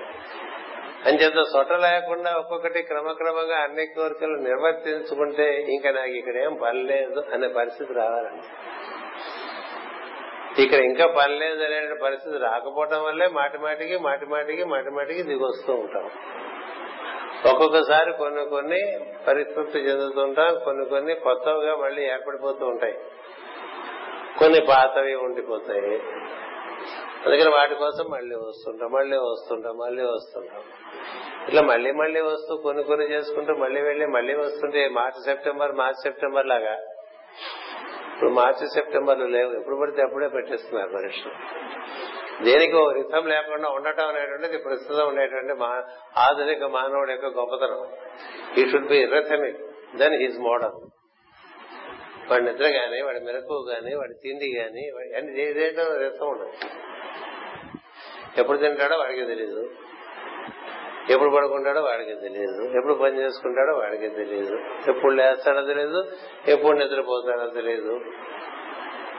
[1.06, 7.48] అంచేత సొట్ట లేకుండా ఒక్కొక్కటి క్రమక్రమంగా అన్ని కోరికలు నిర్వర్తించుకుంటే ఇంకా నాకు ఇక్కడ ఏం పని లేదు అనే
[7.48, 8.48] పరిస్థితి రావాలండి.
[10.62, 15.72] ఇక్కడ ఇంకా పని లేదు అనే పరిస్థితి రాకపోవటం వల్లే మాటి మాటికి మాటి మాటికి మాటి మాటికి దిగొస్తూ
[15.72, 16.10] ఉంటాం.
[17.52, 22.98] ఒక్కొక్కసారి కొన్ని కొన్ని పరితృప్తి చెందుతుంటాం కొన్ని కొన్ని కొత్తగా మళ్ళీ ఏర్పడిపోతూ ఉంటాయి.
[24.38, 26.00] కొన్ని పాతవి ఉండిపోతాయి.
[27.26, 30.62] అందుకని వాటి కోసం మళ్ళీ వస్తుంటాం మళ్ళీ వస్తుంటాం మళ్ళీ వస్తుంటాం
[31.46, 36.46] ఇట్లా మళ్ళీ మళ్ళీ వస్తూ కొన్ని కొన్ని చేసుకుంటూ మళ్ళీ వెళ్ళి మళ్ళీ వస్తుంటే మార్చి సెప్టెంబర్ మార్చి సెప్టెంబర్
[36.46, 36.74] లాగా
[38.12, 41.32] ఇప్పుడు మార్చి సెప్టెంబర్ లేవు ఎప్పుడు పడితే అప్పుడే పెట్టేస్తున్నారు మనుషులు
[42.44, 45.54] దేనికి ఒక రిథం లేకుండా ఉండటం అనేటువంటిది ప్రస్తుతం ఉండేటువంటి
[46.18, 47.82] ఆధునిక మానవుడి యొక్క గొప్పతనం
[48.58, 49.60] ఈ should be arithmetic
[49.96, 50.76] then his model
[52.30, 54.84] వాడి నిద్ర గాని వాడి మెరకు గాని వాడి తిండి గాని
[55.42, 56.54] ఏదేంటో రిథం ఉండదు
[58.38, 59.70] ఎప్పుడు తింటాడో వాడికి తెలియదు
[61.10, 64.56] ఎప్పుడు పడుకుంటాడో వాడికి తెలియదు ఎప్పుడు పని చేసుకుంటాడో వాడికి తెలియదు
[64.90, 66.06] ఎప్పుడు లేస్తాడో తెలియదు
[66.48, 68.00] ఎప్పుడు నిద్రపోతాడో తెలియదు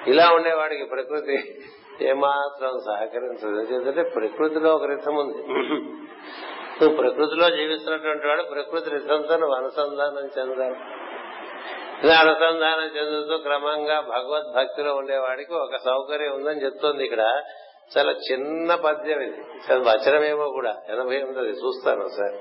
[0.08, 1.62] ఇలా ఉండేవాడికి ప్రకృతి
[2.02, 3.74] ఏమాత్రం సహకరించదు.
[3.74, 5.38] ఎందుకంటే ప్రకృతిలో ఒక రిథం ఉంది.
[6.80, 10.76] నువ్వు ప్రకృతిలో జీవిస్తున్నటువంటి వాడు ప్రకృతి రిథంతో నువ్వు అనుసంధానం చెందాలి.
[12.04, 17.42] ఇలా అనుసంధానం చెందుతూ క్రమంగా భగవద్భక్తిలో ఉండేవాడికి ఒక సౌకర్యం ఉందని చెప్తోంది ఇక్కడ.
[17.98, 19.42] చాలా చిన్న పద్యం ఇది.
[19.90, 20.76] వచనమేమో కూడా.
[20.90, 22.36] ఎనభై ఎనిమిది చూస్తాను సార్.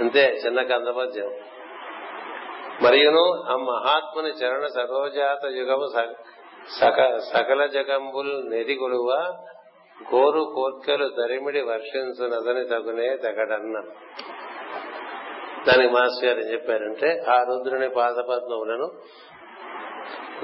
[0.00, 1.30] అంతే చిన్న కందపద్యం
[2.82, 5.88] మరియును ఆ మహాత్ముని చరణ సరోజాత యుగము
[7.32, 9.08] సకల జగంబుల్ నెది గొలువ
[10.02, 13.82] గోరు కోర్కెలు దరిమిడి వర్షించునదని తగునే తగడన్న.
[15.68, 18.88] దానికి మాస్టర్ గారు ఏం చెప్పారంటే ఆ రుద్రుని పాదపద్మములను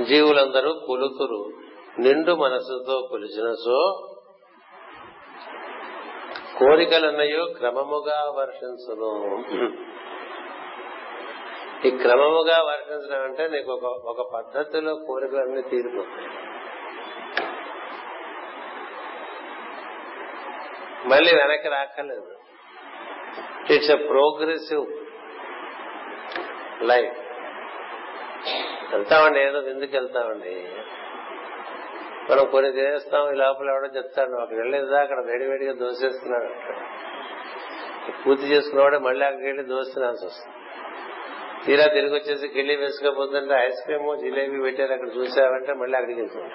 [0.05, 1.53] జీవులందరూ కొలుతురు
[1.99, 4.09] నిండు మనసుతో కొలిచిన సో
[6.59, 9.13] కోరికలన్నయో క్రమముగా వర్షించును.
[11.87, 16.54] ఈ క్రమముగా వర్షించడం అంటే నీకు ఒక ఒక పద్ధతిలో కోరికలన్నీ తీరిపోతాయి.
[21.07, 22.31] మళ్ళీ వెనక్కి రాక్కర్లేదు
[23.75, 24.87] ఇట్స్ ఎ ప్రోగ్రెసివ్
[26.83, 27.21] లైఫ్
[28.95, 30.55] వెళ్తామండి ఏదో ఎందుకు వెళ్తామండి.
[32.31, 36.51] మనం కొన్ని చేస్తాం ఈ లోపల ఎవడో చెప్తాడు అక్కడ వెళ్ళేదా అక్కడ వేడివేడిగా దోసేస్తున్నాడు
[38.13, 40.55] పూర్తి చేసుకున్నవాడే మళ్ళీ అక్కడికి వెళ్ళి దోస్తున్నాల్సి వస్తుంది.
[41.67, 46.55] తీరా తిరిగి వచ్చేసి కిళ్ళి వేసుకోపోతుంటే ఐస్ క్రీమ్ జిలేబీ పెట్టారు అక్కడ చూసావంటే మళ్ళీ అక్కడికి వెళ్తుంది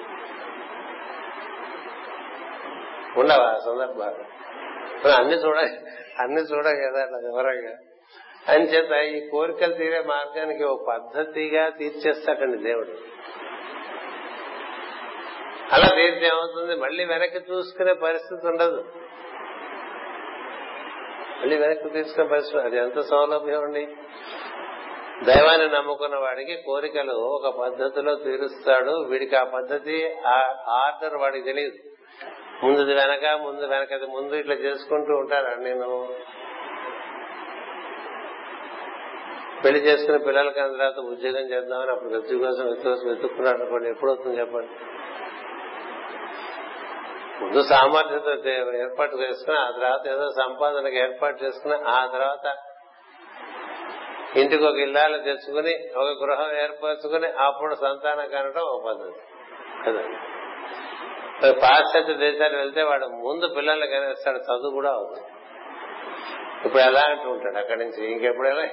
[3.19, 4.38] ఉండవా సందర్భాలు?
[5.05, 5.57] మనం అన్ని చూడ
[6.19, 7.77] అన్ని చూడం కదా అట్లా వివరంగా.
[8.47, 12.87] అని చేత ఈ కోరికలు తీరే మార్గానికి ఒక పద్ధతిగా తీర్చేస్తాడండి దేవుడు.
[15.71, 16.75] అలా తీర్చి ఏమవుతుంది?
[16.75, 18.85] మళ్ళీ వెనక్కి చూసుకునే పరిస్థితి ఉండదు.
[21.41, 23.85] మళ్ళీ వెనక్కి తీసుకునే పరిస్థితి అది ఎంత సౌలభ్యం అండి?
[25.23, 28.91] దైవాన్ని నమ్ముకున్న వాడికి కోరికలు ఒక పద్ధతిలో తీరుస్తాడు.
[28.91, 31.88] వీడికి ఆ పద్ధతి ఆ ఆర్డర్ వాడికి తెలియదు.
[32.63, 35.55] ముందు వెనక ముందు వెనక ముందు ఇట్లా చేసుకుంటూ ఉంటారా?
[35.55, 36.15] నేను
[39.63, 44.11] పెళ్ళి చేసుకుని పిల్లలకి అయిన తర్వాత ఉద్యోగం చేద్దామని అప్పుడు వ్యక్తి కోసం వ్యక్తి కోసం వెతుక్కున్నాడు అనుకోండి ఎప్పుడు
[44.11, 44.69] వస్తుంది చెప్పండి?
[47.43, 52.53] ముందు సామర్థ్యత ఏర్పాటు చేసుకుని ఆ తర్వాత ఏదో సంపాదనకు ఏర్పాటు చేసుకుని ఆ తర్వాత
[54.37, 59.21] ఇంటికి ఒక ఇల్లాలు తెచ్చుకుని ఒక గృహం ఏర్పరచుకుని అప్పుడు సంతానం కనడం ఒక పద్ధతి.
[59.85, 60.38] కదండి
[61.43, 65.27] పాశ్చాత్య దేశాలు వెళ్తే వాడు ముందు పిల్లల్ని కనేస్తాడు చదువు కూడా అవుతుంది
[66.65, 68.67] ఇప్పుడు ఎలా అంటూ ఉంటాడు అక్కడి నుంచి ఇంకెప్పుడైనా.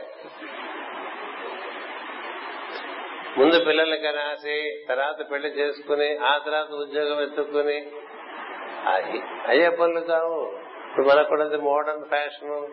[3.39, 7.91] ముందు పిల్లల్ని కనాసి తర్వాత పెళ్ళి చేసుకుని ఆ తర్వాత ఉద్యోగం ఎత్తుకుని
[9.49, 10.53] అయ్యే పనులు కావు.
[10.91, 12.67] ఇప్పుడు మనకు కూడా మోడర్న్ ఫ్యాషన్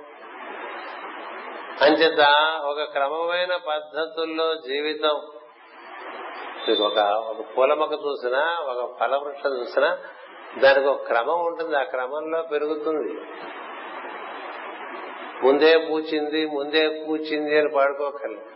[1.82, 2.20] అంచేత
[2.66, 5.22] ఒక క్రమమైన పద్ధతుల్లో జీవితం
[6.70, 9.97] మీకు ఒక ఒక పూల మొక్క చూసినా ఒక ఫల వృక్షం చూసినా
[10.57, 11.76] దానికి ఒక క్రమం ఉంటుంది.
[11.76, 13.14] ఆ క్రమంలో పెరుగుతుంది.
[15.43, 18.49] ముందే పూచింది ముందే పూచింది అని పాడుకోకర్లేదు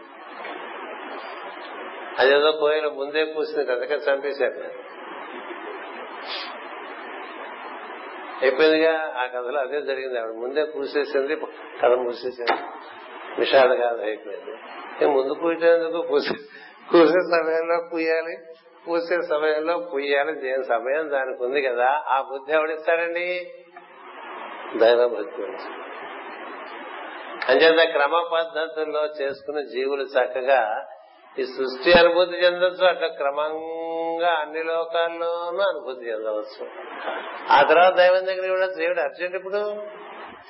[2.19, 4.61] అదేదో కోయిల ముందే పూసింది అందుకే చంపేశారు.
[8.41, 10.19] అయిపోయిందిగా ఆ కథలో అదే జరిగింది.
[10.19, 11.35] ఆవిడ ముందే పూసేసింది
[11.81, 12.61] కథ మూసేసింది.
[13.39, 14.53] విషాద కాదు అయిపోయింది
[15.07, 16.49] ముందు పూసేందుకు పూసేసింది
[16.91, 18.35] పూసే సమయంలో పూయాలి
[18.87, 23.25] పూసే సమయంలో పూయాలి దేని సమయం దానికి ఉంది కదా ఆ బుద్ధి ఎవడిస్తాడండి
[24.77, 25.43] దైవ భక్తి
[27.49, 30.61] అంచేత క్రమ పద్ధతుల్లో చేసుకున్న జీవులు చక్కగా
[31.37, 36.63] ఈ సృష్టి అనుభూతి చెందొచ్చు అట్లా క్రమంగా అన్ని లోకాల్లోనూ అనుభూతి చెందవచ్చు.
[37.49, 39.61] ఆ తర్వాత దైవం దగ్గర కూడా దేవుడు అర్జెంట్ ఇప్పుడు?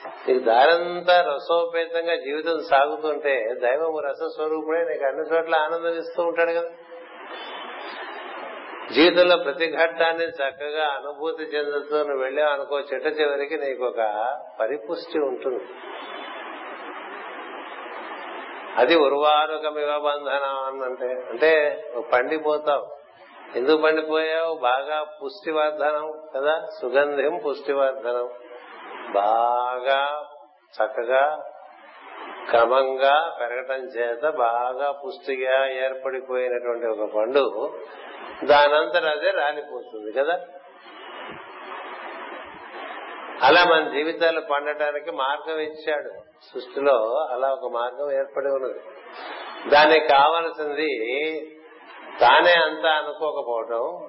[0.06, 6.70] నీకు దారంతా రసోపేతంగా జీవితం సాగుతుంటే దైవము రసస్వరూపుడే నీకు అన్ని చోట్ల ఆనందం ఇస్తూ ఉంటాడు కదా.
[8.92, 14.28] జీవితంలో ప్రతి ఘట్టాన్ని చక్కగా అనుభూతి చెందుతూ నువ్వు వెళ్ళావు అనుకో చిట్ట చివరికి నీకు ఒక
[14.60, 15.64] పరిపుష్టి ఉంటుంది.
[18.78, 21.84] అది ఉర్వారుకమివ బంధనం అన్నంటే అంటే
[22.14, 22.88] పండిపోతావు.
[23.56, 24.56] ఎందుకు పండిపోయావు?
[24.56, 28.30] బాగా పుష్టివర్ధనం కదా సుగంధం పుష్టివర్ధనం
[29.14, 30.28] బాగా
[30.74, 31.44] చక్కగా
[32.50, 37.44] క్రమంగా పెరగటం చేత బాగా పుష్టిగా ఏర్పడిపోయినటువంటి ఒక పండు
[38.44, 40.40] దానంతరం అదే రాలిపోతుంది కదా?
[43.44, 46.10] అలా మన జీవితాలు పండటానికి మార్గం ఇచ్చాడు.
[46.54, 48.80] సృష్టిలో అలా ఒక మార్గం ఏర్పడి ఉన్నది.
[49.70, 50.90] దానికి కావలసింది
[52.20, 54.08] తానే అంతా అనుకోకపోవటం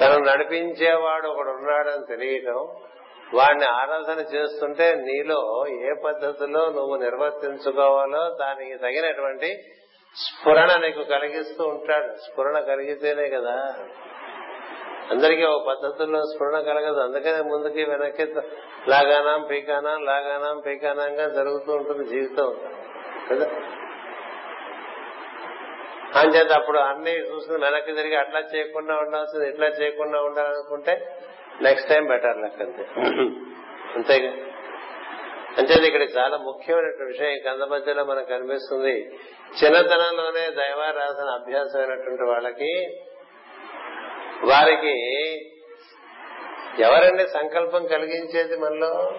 [0.00, 2.68] తను నడిపించేవాడు ఒకడు ఉన్నాడని తెలియటం
[3.34, 9.62] వాడిని ఆరాధన చేస్తుంటే నీలో ఏ పద్ధతిలో నువ్వు నిర్వర్తించుకోవాలో దానికి తగినటువంటి
[10.16, 12.14] స్ఫురణ నీకు కలిగిస్తూ ఉంటాడు.
[12.14, 13.74] స్ఫురణ కలిగితేనే కదా.
[15.10, 17.00] అందరికీ ఓ పద్ధతుల్లో స్ఫురణ కలగదు.
[17.00, 18.24] అందుకనే ముందుకి వెనక్కి
[18.88, 22.56] లాగానాం పీకానాం లాగానాం పీకానాంగా జరుగుతూ ఉంటుంది జీవితం.
[23.30, 23.46] కదా?
[26.20, 31.18] అంచేత అప్పుడు అన్ని చూసుకుని వెనక్కి తిరిగి అట్లా చేయకుండా ఉండాల్సింది ఇట్లా చేయకుండా ఉండాలనుకుంటే
[31.62, 32.86] నెక్స్ట్ టైం బెటర్ లెక్క అంతే
[33.94, 34.30] అంతేగా.
[35.58, 37.52] అంటే ఇక్కడ చాలా ముఖ్యమైనటువంటి విషయం.
[37.52, 39.18] కంద మధ్యలో మనకు కనిపిస్తుంది
[39.64, 43.00] చిన్నతనంలోనే దైవారాధన అభ్యాసమైనటువంటి వాళ్ళకి
[44.44, 44.94] వారికి
[46.82, 49.18] ఎవరండి సంకల్పం కలిగించేది మనలో?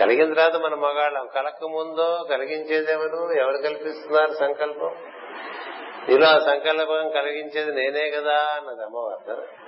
[0.00, 1.28] కలిగిన తర్వాత మన మగాళ్ళం.
[1.34, 3.62] కలక ముందో కలిగించేదేమను ఎవరు?
[3.62, 4.94] కల్పిస్తున్నారు సంకల్పం?
[6.08, 9.59] నీలో ఆ సంకల్పం కలిగించేది నేనే కదా అన్నది అమ్మవారు.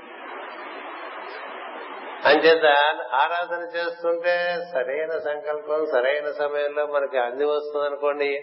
[2.24, 2.66] అంచేత
[3.12, 8.42] ఆరాధన చేస్తుంటే సరైన సంకల్పం సరైన సమయంలో మనకి అంది వస్తుంది అనుకోండి.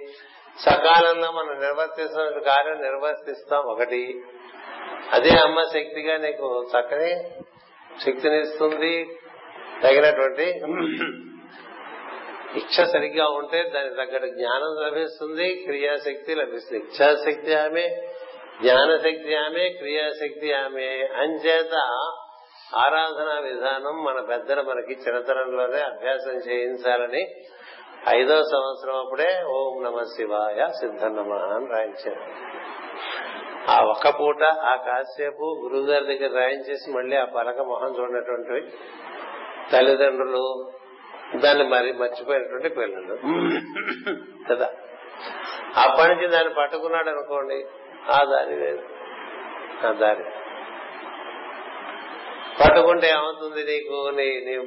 [0.60, 4.22] సకాలంలో మనం నిర్వర్తిస్తున్న కార్యం నిర్వర్తిస్తాం ఒకటి.
[5.14, 7.30] అదే అమ్మ శక్తిగా నీకు చక్కని
[8.06, 9.20] శక్తినిస్తుంది
[9.84, 10.62] తగినటువంటి
[12.50, 16.84] ఇచ్చ సరిగ్గా ఉంటే దానికి తగ్గట్టు జ్ఞానం లభిస్తుంది క్రియాశక్తి లభిస్తుంది.
[16.84, 17.90] ఇచ్చాశక్తి ఆమె
[18.62, 21.08] జ్ఞానశక్తి ఆమె క్రియాశక్తి ఆమె.
[21.18, 21.76] అంచేత
[22.76, 27.36] ఆరాధన విధానం మన పెద్దలు మనకి చిన్నతనంలోనే అభ్యాసం చేయించాలని
[28.10, 32.22] ఐదో సంవత్సరం అప్పుడే ఓం నమ శివాయ సిద్ధ నమ అని రాయించారు.
[33.72, 38.72] ఆ ఒక్క పూట ఆ కాసేపు గురువుగారి దగ్గర రాయించేసి మళ్ళీ ఆ పలక మొహం చూడనటువంటి
[39.72, 40.72] తల్లిదండ్రులు
[41.36, 43.16] దాన్ని మరి మర్చిపోయినటువంటి పిల్లలు.
[44.54, 44.70] కదా?
[45.78, 47.66] అప్పటి నుంచి దాన్ని పట్టుకున్నాడు అనుకోండి
[48.12, 48.84] ఆ దారి వేరు.
[49.88, 50.24] ఆ దారి.
[52.62, 54.10] పట్టుకుంటే ఏమవుతుంది నీకు?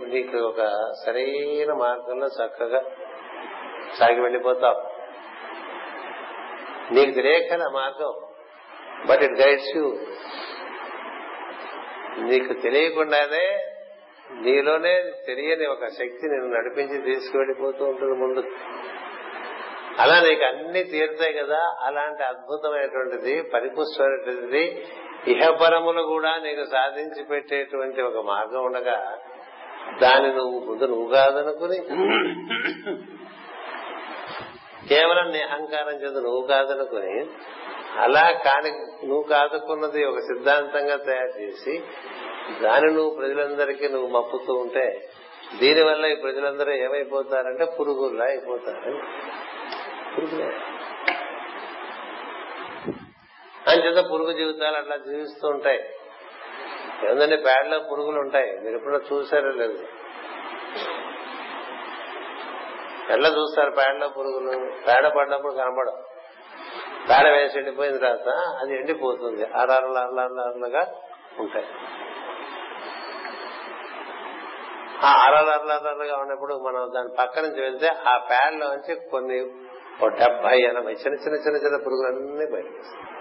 [0.06, 2.82] నీకు ఒక సరైన మార్గంలో చక్కగా
[3.98, 5.02] సాగి వెళ్ళిపోతావు
[6.94, 8.12] నీకు తెలియకన మార్గం.
[9.06, 9.98] But it guides you.
[12.18, 13.66] నీకు తెలియకుండానే
[14.40, 18.46] నీలోనే తెలియని ఒక శక్తి నేను నడిపించి తీసుకువెళ్ళిపోతూ ఉంటుంది ముందు.
[19.98, 21.76] అలా నీకు అన్ని తీరుతాయి కదా.
[21.80, 24.88] అలాంటి అద్భుతమైనటువంటిది పరిపుష్టమైనటువంటిది
[25.26, 28.96] ఇహపరములు కూడా నీకు సాధించి పెట్టేటువంటి ఒక మార్గం ఉండగా
[30.00, 31.78] దాన్ని నువ్వు ముందు నువ్వు కాదనుకుని
[34.88, 37.14] కేవలం నీ అహంకారం చేత నువ్వు కాదనుకుని
[37.98, 38.70] అలా కాని
[39.06, 41.74] నువ్వు కాదుకున్నది ఒక సిద్ధాంతంగా తయారు చేసి
[42.62, 44.86] దాని నువ్వు ప్రజలందరికీ నువ్వు మప్పుతూ ఉంటే
[45.60, 49.00] దీనివల్ల ఈ ప్రజలందరూ ఏమైపోతారంటే పురుగుల్లా అయిపోతారని
[50.14, 50.48] పురుగులే.
[53.72, 55.80] అంచేత పురుగు జీవితాలు అట్లా జీవిస్తూ ఉంటాయి.
[57.08, 58.60] ఏంటంటే పేడలో పురుగులు ఉంటాయి.
[58.60, 59.78] మీరు ఎప్పుడో చూసారో లేదు.
[63.10, 64.50] ఎట్లా చూస్తారు పేడలో పురుగులు?
[64.88, 65.96] పేడ పడినప్పుడు కనబడవు.
[67.10, 68.28] పేడ వేసి ఎండిపోయిన తర్వాత
[68.60, 69.44] అది ఎండిపోతుంది.
[69.44, 70.94] అరలు అరలగా
[71.38, 71.66] ఉంటాయి.
[75.04, 79.40] ఆ అరలు అరలగా ఉన్నప్పుడు మనం దాని పక్క నుంచి వెళ్తే ఆ పేడలోంచి కొన్ని
[80.04, 83.12] ఓ డెబ్బై ఎనభై చిన్న చిన్న చిన్న చిన్న పురుగులన్నీ బయటకు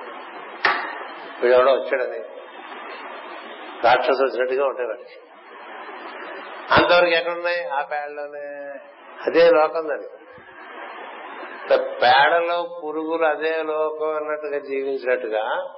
[1.41, 2.19] వీడెవడో వచ్చాడని.
[3.83, 5.19] రాక్షసు వచ్చినట్టుగా ఉంటాయి వాడికి
[6.71, 7.63] అంతవరకు ఎక్కడున్నాయి?
[7.63, 8.73] ఆ పేడలోనే.
[9.27, 10.07] అదే లోకం దాన్ని
[11.77, 15.73] పేడలో పురుగులు అదే లోకం అన్నట్టుగా జీవించినట్టుగా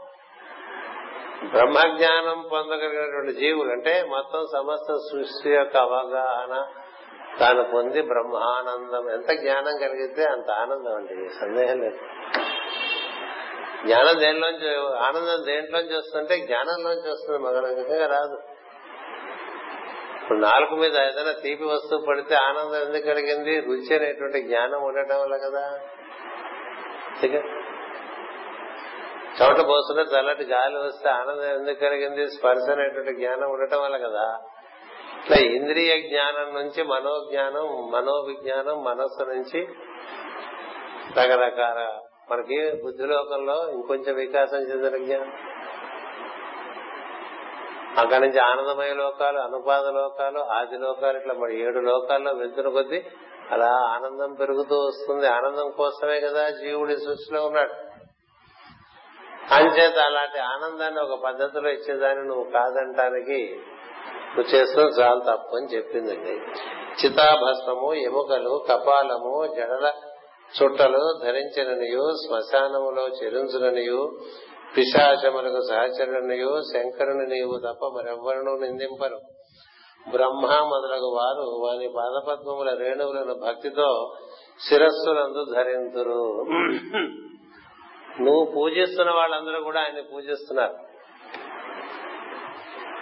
[1.50, 6.68] బ్రహ్మజ్ఞానం పొందగలిగినటువంటి జీవులు అంటే మొత్తం సమస్త సృష్టి యొక్క అవగాహన
[7.40, 9.10] తాను పొంది బ్రహ్మానందం.
[9.10, 11.30] ఎంత జ్ఞానం కలిగితే అంత ఆనందం అండి.
[11.30, 11.98] సందేహం లేదు.
[13.86, 18.38] జ్ఞానం దేనిలోంచి ఆనందం దేంట్లోంచి వస్తుంటే జ్ఞానంలోంచి వస్తుంది మగనంగా రాదు.
[20.22, 23.60] ఇప్పుడు నాలుగు మీద ఏదైనా తీపి వస్తువు పడితే ఆనందం ఎందుకు కలిగింది?
[23.60, 25.80] రుచి అనేటువంటి జ్ఞానం ఉండటం వల్ల కదా.
[29.42, 32.28] చోట పోస్తుంటే చల్లటి గాలి వస్తే ఆనందం ఎందుకు కలిగింది?
[32.28, 34.40] స్పర్శ అనేటువంటి జ్ఞానం ఉండటం వల్ల కదా.
[35.24, 39.68] ఇట్లా ఇంద్రియ జ్ఞానం నుంచి మనోజ్ఞానం మనోవిజ్ఞానం మనస్సు నుంచి
[41.20, 42.00] రకరకాల
[42.32, 45.34] మనకి బుద్ధిలోకంలో ఇంకొంచెం వికాసం చెందిన జ్ఞానం
[47.98, 53.04] అక్కడి నుంచి ఆనందమయ లోకాలు అనుపాద లోకాలు ఆది లోకాలు ఇట్లా మరి ఏడు లోకాల్లో వెళ్తున్న కొద్దీ
[53.52, 55.28] అలా ఆనందం పెరుగుతూ వస్తుంది.
[55.28, 57.74] ఆనందం కోసమే కదా జీవుడి సృష్టిలో ఉన్నాడు.
[59.54, 63.62] అంచేత అలాంటి ఆనందాన్ని ఒక పద్ధతిలో ఇచ్చేదాన్ని నువ్వు కాదంటానికి
[64.36, 66.32] నువ్వు చేస్తున్న చాలా తప్పు అని చెప్పిందండి.
[67.04, 69.94] చితాభస్మము ఎముకలు కపాలము జడల
[70.58, 74.18] చుట్టలు ధరించిననియు శ్మశానములో చెరుంచుననియు
[74.78, 79.20] పిశాచములకు సహచరునియు శంకరుని నీవు తప్ప మరెవ్వరూ నిందింపరు.
[80.10, 84.16] బ్రహ్మ మొదలగు వారు వాని పాదపద్మముల రేణువులను భక్తితో
[84.70, 86.24] శిరస్సులందు ధరింతురు.
[88.22, 90.76] నువ్వు పూజిస్తున్న వాళ్ళందరూ కూడా ఆయన్ని పూజిస్తున్నారు.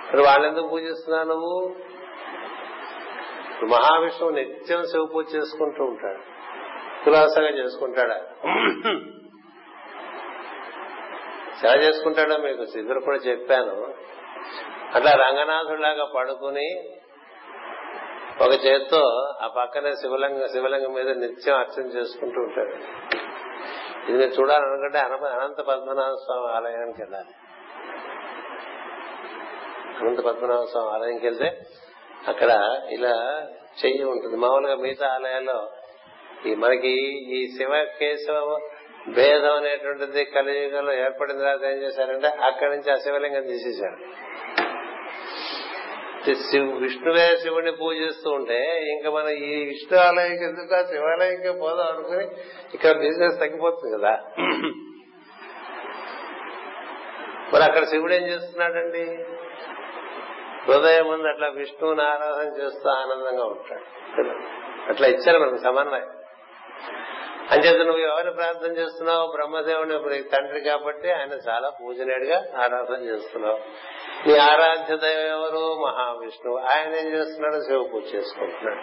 [0.05, 1.75] ఇప్పుడు వాళ్ళెందుకు పూజిస్తున్నావు నువ్వు?
[3.65, 6.21] మహావిష్ణువు నిత్యం శివ పూజ చేసుకుంటూ ఉంటాడు.
[7.05, 8.21] కులాసగా చేసుకుంటాడా?
[11.63, 12.65] ఎలా చేసుకుంటాడో మీకు?
[12.65, 13.93] సిద్ధులు కూడా చెప్పాను.
[14.95, 16.97] అట్లా రంగనాథుడిలాగా పడుకుని
[18.41, 22.75] ఒక చేత్తో ఆ పక్కనే శివలింగ శివలింగం మీద నిత్యం అర్చన చేసుకుంటూ ఉంటాడు.
[24.09, 27.29] ఇది మీరు చూడాలనుకుంటే అన- అనంత పద్మనాభ స్వామి ఆలయానికి వెళ్ళాలి.
[29.99, 31.61] అనంత పద్మనాభ స్వామి ఆలయంకి వెళ్తే
[32.27, 33.47] అక్కడ ఇలా
[33.85, 34.35] చెయ్యి ఉంటుంది.
[34.35, 35.69] మామూలుగా మిగతా ఆలయాల్లో
[36.45, 36.91] మనకి
[37.37, 38.59] ఈ శివ కేశవ
[39.07, 43.97] భేదం అనేటువంటిది కలియుగంలో ఏర్పడిన తర్వాత ఏం చేశారంటే అక్కడి నుంచి ఆ శివలింగం తీసేశారు.
[46.79, 52.25] విష్ణువే శివుని పూజిస్తూ ఉంటే ఇంకా మనం ఈ విష్ణు ఆలయంకి ఎందుకు ఆ శివాలయంకి పోదాం అనుకుని
[52.73, 54.13] ఇక్కడ బిజినెస్ తగ్గిపోతుంది కదా.
[57.53, 59.05] మరి అక్కడ శివుడు ఏం చేస్తున్నాడండి?
[60.65, 63.85] హృదయం ముందు అట్లా విష్ణువుని ఆరాధన చేస్తూ ఆనందంగా ఉంటాడు.
[64.89, 66.20] అట్లా ఇచ్చారు మనకు సమన్వయం.
[67.51, 73.59] అంచేత నువ్వు ఎవరిని ప్రార్థన చేస్తున్నావు బ్రహ్మదేవుని తండ్రి కాబట్టి ఆయన చాలా పూజనీయుడిగా ఆరాధన చేస్తున్నావు.
[74.27, 75.81] నీ ఆరాధ్య దైవం ఎవరు?
[75.85, 76.57] మహావిష్ణువు.
[76.57, 77.61] ఆయన ఏం చేస్తున్నాడు?
[77.61, 78.81] శివ పూజ చేసుకుంటున్నాడు.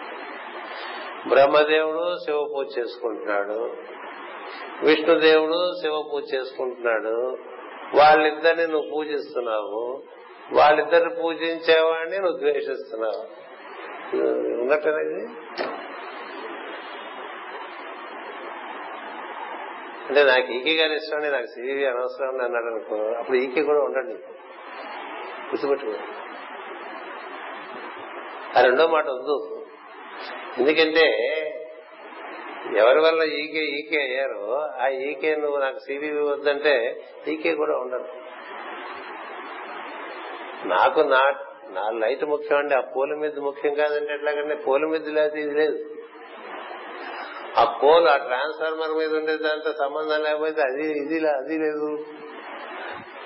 [1.29, 3.75] బ్రహ్మదేవుడు శివ పూజ చేసుకుంటున్నాడు.
[4.83, 7.37] విష్ణుదేవుడు శివ పూజ చేసుకుంటున్నాడు.
[7.95, 10.03] వాళ్ళిద్దరిని నువ్వు పూజిస్తున్నావు.
[10.53, 13.49] వాళ్ళిద్దరిని పూజించేవాడిని నువ్వు ద్వేషిస్తున్నావు.
[14.61, 15.88] ఉన్నట్టేనా
[20.09, 23.79] అంటే నాకు ఈకే గారి ఇష్టం అండి నాకు సివి అనవసరం అని అన్నాడు అనుకో అప్పుడు ఈకే కూడా
[23.79, 24.13] ఉండండి.
[25.49, 25.93] గుర్తుపెట్టుకో.
[28.57, 29.65] ఆ రెండో మాట వద్దు.
[30.57, 31.05] ఎందుకంటే
[32.75, 38.05] ఎవరి వల్ల ఈకే ఈకే అయ్యారో ఆ ఈకే నువ్వు నాకు సివివి వద్దంటే ఈకే కూడా ఉండదు.
[40.67, 41.33] నాకు నా
[41.69, 45.98] నా లైట్ ముఖ్యం అండి ఆ పూల మీద ముఖ్యం కాదంటే ఎట్లాగంటే పూల మీద లేదు ఇది లేదు.
[47.59, 52.05] ఆ పోల్ ఆ ట్రాన్స్ఫార్మర్ మీద ఉండే దాంతో సంబంధం లేకపోతే అది ఇది లే- అది లేదు.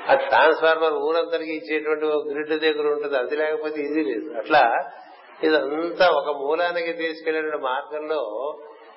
[0.09, 4.37] ఆ ట్రాన్స్ఫార్మర్ ఊరంతరికి ఇచ్చేటువంటి ఒక గ్రిడ్ దగ్గర ఉంటుంది అది లేకపోతే ఇది లేదు.
[4.37, 4.91] అట్లా
[5.43, 8.53] ఇదంతా ఒక మూలానికి తీసుకెళ్ళే మార్గంలో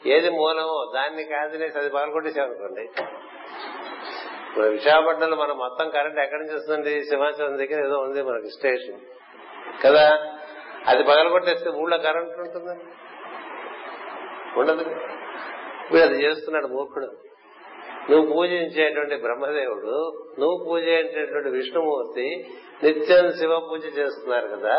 [0.07, 2.83] ఏది మూలమో దాన్ని కాదనేసి అది పాల్గొట్టేసామనుకోండి
[4.49, 9.01] ఇప్పుడు విశాఖపట్నంలో మనం మొత్తం కరెంట్ ఎక్కడి నుంచి వస్తుంది సింహాచలం దగ్గర ఏదో ఉంది మనకి స్టేషన్.
[9.85, 10.27] కదా?
[10.87, 12.85] అది పగలగొట్టేస్తే ఊళ్ళో కరెంట్ ఉంటుందండి.
[14.59, 14.85] ఉండదు.
[15.93, 17.09] వీడు అది చేస్తున్నాడు మూర్ఖుడు.
[18.11, 19.95] నువ్వు పూజించేటువంటి బ్రహ్మదేవుడు
[20.39, 22.27] నువ్వు పూజించేటువంటి విష్ణుమూర్తి
[22.83, 24.75] నిత్యం శివ పూజ చేస్తున్నారు కదా.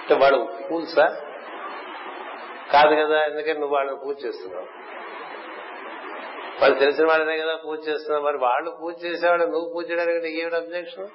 [0.00, 0.38] అంటే వాడు
[0.70, 1.06] పూల్సా
[2.72, 4.68] కాదు కదా ఎందుకంటే నువ్వు వాళ్ళని పూజ చేస్తున్నావు?
[6.60, 8.24] వాళ్ళు తెలిసిన వాళ్ళనే కదా పూజ చేస్తున్నావు.
[8.24, 11.08] మరి వాళ్ళు పూజ చేసేవాళ్ళు నువ్వు పూజ చేయడానికి నీకు ఏమిటి అబ్జెక్షన్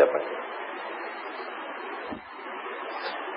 [0.00, 0.34] చెప్పండి.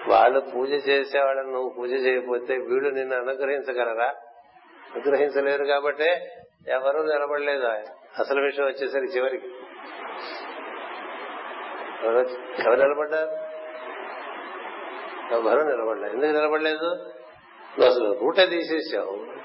[0.10, 4.14] వాళ్ళు పూజ చేసేవాళ్ళని నువ్వు పూజ చేయకపోతే వీళ్ళు నిన్ను అనుగ్రహించగలరా?
[4.95, 6.32] అనుగ్రహించలేరు కాబట్టే
[6.68, 7.86] ఎవరూ నిలబడలేదు ఆయన.
[8.20, 9.47] అసలు విషయం వచ్చేసరికి చివరికి.
[12.66, 13.32] ఎవరు నిలబడ్డారు?
[15.36, 16.14] ఎవరు నిలబడలేదు.
[16.14, 16.86] ఎందుకు నిలబడలేదు?
[16.86, 19.39] నువ్వు అసలు రూటే తీసేసావు.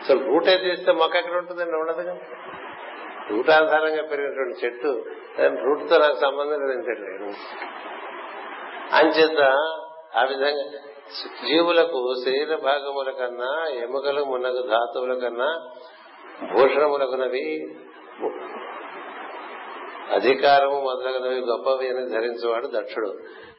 [0.00, 1.76] అసలు రూటే తీస్తే మొక్క ఎక్కడ ఉంటుందండి?
[1.76, 2.18] ఉండదుగా
[3.30, 5.04] రూట్ ఆధారంగా పెరిగినటువంటి చెట్టు
[5.38, 7.34] దాని రూట్తో నాకు సంబంధం లేదు.
[8.92, 9.40] అంచేత
[10.16, 10.64] ఆ విధంగా
[11.48, 15.70] జీవులకు శరీర భాగముల కన్నా ఎముకలు మున్నగు ధాతువుల కన్నా
[16.54, 17.74] భూషణములకునవి
[20.12, 23.12] అధికారము మొదలగునవి గొప్పవి అని ధరించేవాడు దక్షుడు.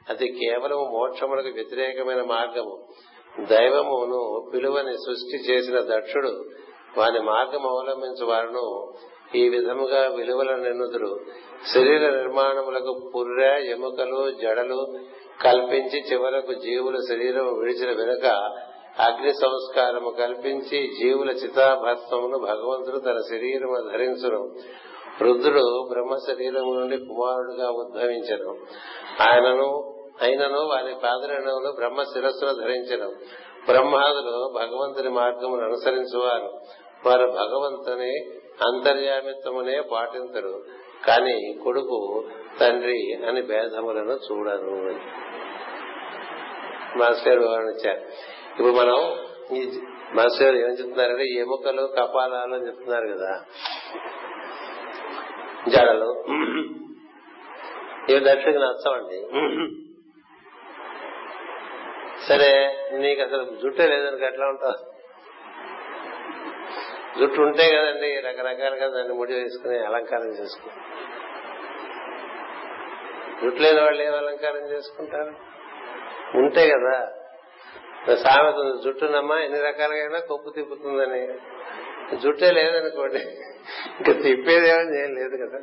[0.09, 2.87] అది కేవలం మోక్షములకు వ్యతిరేకమైన మార్గము.
[3.45, 6.45] దైవమును పిలువని సృష్టి చేసిన దక్షుడు
[6.97, 8.93] వాని మార్గం అవలంబించు వారును
[9.35, 11.25] ఈ విధముగా విలువల నిన్నుతుడు
[11.73, 14.93] శరీర నిర్మాణములకు పుర్రె ఎముకలు జడలు
[15.43, 18.25] కల్పించి చివరకు జీవుల శరీరం విడిచిన వెనుక
[18.99, 24.53] అగ్ని సంస్కారము కల్పించి జీవుల చితాభస్మమును భగవంతుడు తన శరీరము ధరించును.
[25.21, 28.57] రుద్రుడు బ్రహ్మ శరీరము నుండి కుమారుడుగా ఉద్భవించను.
[29.21, 33.09] ఆయనను అయినను వారి పాదరణములు బ్రహ్మ శిరస్సును ధరించను.
[33.65, 36.59] బ్రహ్మాదులు భగవంతుని మార్గమును అనుసరించువారు.
[37.05, 40.63] వారు భగవంతుని అంతర్యామిత్వమునే పాటించరు
[41.07, 42.23] కాని కొడుకు
[42.59, 44.99] తండ్రి అని భేదములను చూడరు
[46.97, 47.69] మాస్టర్ గారు
[48.51, 48.97] ఇప్పుడు మనం
[49.57, 49.79] ఈ
[50.13, 53.45] మాస్టర్ గారు ఏం చెప్తున్నారంటే ఎముకలు కపాలాలు అని చెప్తున్నారు కదా.
[55.67, 56.23] జడలు.
[58.09, 59.19] ఇవి దక్షిణకి నచ్చవండి.
[62.27, 62.51] సరే
[62.91, 64.91] నీకు అసలు జుట్టే లేదనుకో ఎట్లా ఉంటావు?
[67.19, 70.73] జుట్టు ఉంటే కదండి రకరకాలుగా దాన్ని ముడి వేసుకుని అలంకారం చేసుకుని
[73.43, 75.33] లేని వాళ్ళు ఏం అలంకారం చేసుకుంటారు?
[76.37, 77.11] ఉంటే కదా.
[78.15, 81.33] సామెత జుట్టునమ్మా ఎన్ని రకాలుగా కొప్పు తిప్పుతుందని.
[82.17, 83.19] జుట్టే లేదనుకోండి
[83.99, 85.59] ఇంకా తిప్పేదేమని ఏం లేదు కదా.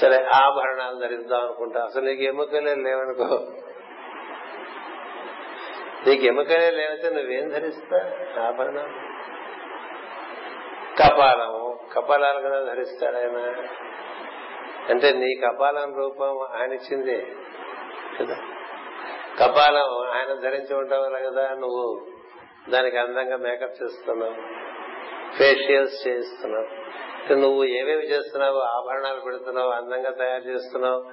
[0.00, 1.82] సరే ఆభరణాలు ధరిద్దాం అనుకుంటా.
[1.82, 3.46] అసలు నీకు ఎముకలే లేవనుకో.
[6.06, 7.96] నీకు ఎముకలే లేవైతే నువ్వేం ధరిస్తా
[8.46, 9.10] ఆభరణాలు.
[11.02, 11.80] కపాలము.
[11.92, 13.66] కపాలాలు కదా ధరిస్తాడు ఆయన.
[14.90, 17.26] అంటే నీ కపాలం రూపం ఆయన ఇచ్చిందే
[18.20, 18.36] కదా?
[19.40, 21.54] కపాలం ఆయన ధరించి ఉంటావు కదా?
[21.54, 22.06] నువ్వు
[22.70, 24.34] దానికి అందంగా మేకప్ చేస్తున్నావు
[25.38, 26.68] ఫేషియల్స్ చేస్తున్నావు
[27.34, 31.04] నువ్వు ఏవేవి చేస్తున్నావు ఆభరణాలు పెడుతున్నావు అందంగా తయారు చేస్తున్నావు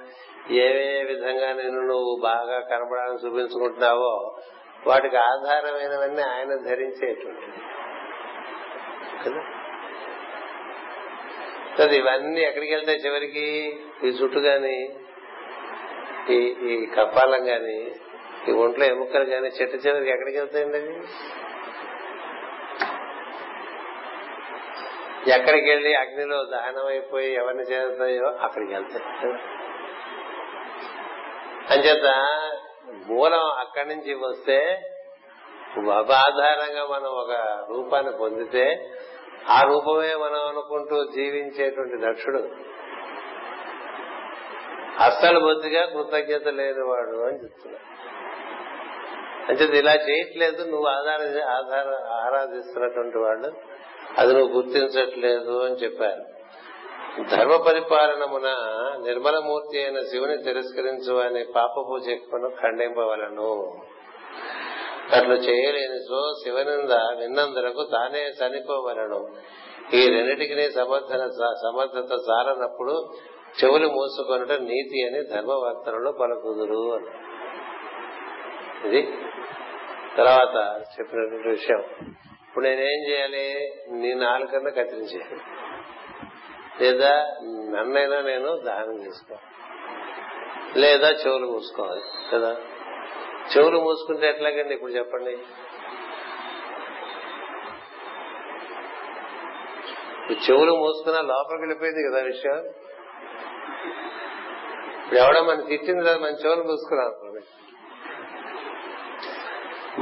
[0.52, 4.36] ఏవే విధంగా నేను నువ్వు బాగా కనపడాలని చూపించుకుంటున్నావో
[4.86, 7.46] వాటికి ఆధారమైనవన్నీ ఆయన ధరించేటువంటి.
[9.24, 9.57] కదా?
[11.78, 13.46] కదా ఇవన్నీ ఎక్కడికి వెళ్తాయి చివరికి
[14.04, 14.76] ఈ చుట్టు గాని
[16.30, 17.78] ఈ ఈ కపాలం గాని
[18.48, 20.94] ఈ ఒంట్లో ఎముకలు గాని చెట్టు చివరికి ఎక్కడికి వెళ్తాయండి అవి?
[25.30, 29.04] ఎక్కడికి వెళ్ళి అగ్నిలో దహనం అయిపోయి ఎవరిని చేరుతాయో అక్కడికి వెళ్తాయి.
[31.70, 32.08] అంచేత
[33.06, 34.58] మూలం అక్కడి నుంచి వస్తే
[36.12, 37.32] ఆధారంగా మనం ఒక
[37.70, 38.64] రూపాన్ని పొందితే
[39.48, 42.48] ఆ రూపమే మనం అనుకుంటూ జీవించేటువంటి దక్షుడు.
[45.02, 47.78] అస్సలు బొద్దుగా కృతజ్ఞత లేనివాడు అని చెప్తున్నా.
[49.48, 53.52] అంటే ఇలా చేయట్లేదు నువ్వు ఆధార ఆధార ఆరాధిస్తున్నటువంటి వాడు
[54.18, 56.38] అది నువ్వు గుర్తించట్లేదు అని చెప్పారు.
[57.30, 58.48] ధర్మ పరిపాలనమున
[59.06, 63.72] నిర్మలమూర్తి అయిన శివుని తిరస్కరించు అని పాపపు చెక్కును ఖండింపవలను.
[65.12, 69.28] అట్లు చేయలేని సో శివనింద విన్నందులకు తానే చనిపోవలను.
[69.94, 73.12] ఈ రెండిటికి సమర్థన సమర్థత సారనప్పుడు
[73.64, 77.28] చెవులు మూసుకొనట నీతి అని ధర్మవర్తనలో పలుకుదురు అని
[78.88, 79.02] ఇది
[80.16, 81.80] తర్వాత చెప్పినటువంటి విషయం.
[82.48, 83.74] ఇప్పుడు నేనేం చేయాలి?
[83.90, 85.40] నీ నాలుకన్నా కత్తిరించేయాలి
[86.84, 87.36] లేదా
[87.70, 89.42] నన్నైనా నేను దానం చేసుకోవాలి.
[90.80, 92.02] లేదా చెవులు మూసుకోవాలి.
[92.32, 92.56] కదా?
[93.56, 95.38] చెవులు మూసుకుంటే ఎట్లాగండి ఇప్పుడు చెప్పండి?
[100.50, 102.56] చెవులు మూసుకున్నా లోపలికి వెళ్ళిపోయింది కదా విషయం?
[105.04, 107.40] ఇప్పుడు ఎవడో మన తిట్టింది కదా మన చెవులు మూసుకున్నాం అనుకోండి.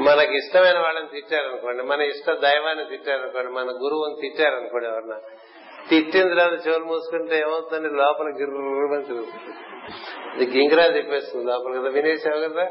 [0.09, 5.17] మనకి ఇష్టమైన వాళ్ళని తిట్టారనుకోండి మన ఇష్ట దైవాన్ని తిట్టారనుకోండి మన గురువుని తిట్టారనుకోండి ఎవరన్నా.
[5.91, 9.55] తిట్టింది లేదా చెవులు మూసుకుంటే ఏమవుతుంది లోపల గిర్రమని తిరుగుతుంది.
[10.37, 12.69] ఇది గింగిరా చెప్పేస్తుంది లోపల కదా వినేసావు కదా?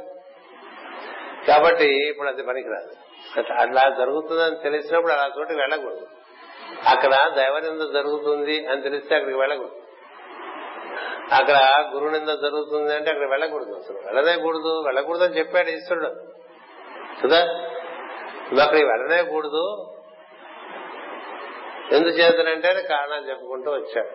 [1.48, 2.90] కాబట్టి ఇప్పుడు అది పనికిరాదు.
[3.62, 6.08] అట్లా జరుగుతుందని తెలిసినప్పుడు అలా చోటు వెళ్ళకూడదు.
[6.88, 9.82] అక్కడ దైవనింద జరుగుతుంది అని తెలిస్తే అక్కడికి వెళ్ళకూడదు.
[11.34, 13.98] అక్కడ గురునింద జరుగుతుంది అంటే అక్కడ వెళ్ళకూడదు అసలు.
[13.98, 16.08] వెళ్ళనేకూడదు వెళ్ళకూడదు అని చెప్పాడు ఈశ్వరుడు.
[17.24, 17.46] కదా?
[17.46, 19.24] నువ్వు అక్కడికి వెళ్ళనే
[21.96, 24.10] ఎందుచేతనంటే కారణాలు చెప్పుకుంటూ వచ్చాడు.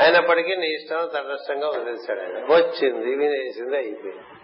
[0.00, 2.44] అయినప్పటికీ నీ ఇష్టం తటస్థంగా వదిలేశాడు ఆయన.
[2.44, 4.39] వచ్చింది వినేసింది అయిపోయింది.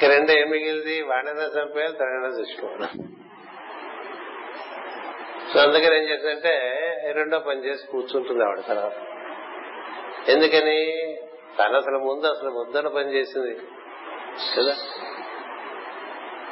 [0.00, 1.02] కిరణ్ ఏం మిగిలింది?
[1.02, 3.08] వాడైనా చంపేయాలి తనైనా చూసుకోవాలి.
[5.52, 6.74] సో అందుకని ఏం చేసిందంటే
[7.12, 8.92] రెండో పని చేసి కూర్చుంటుంది ఆవిడ తర్వాత.
[10.28, 11.16] ఎందుకని?
[11.58, 13.60] తను అసలు ముందు అసలు వద్దన పని చేసింది.
[14.56, 14.76] కదా?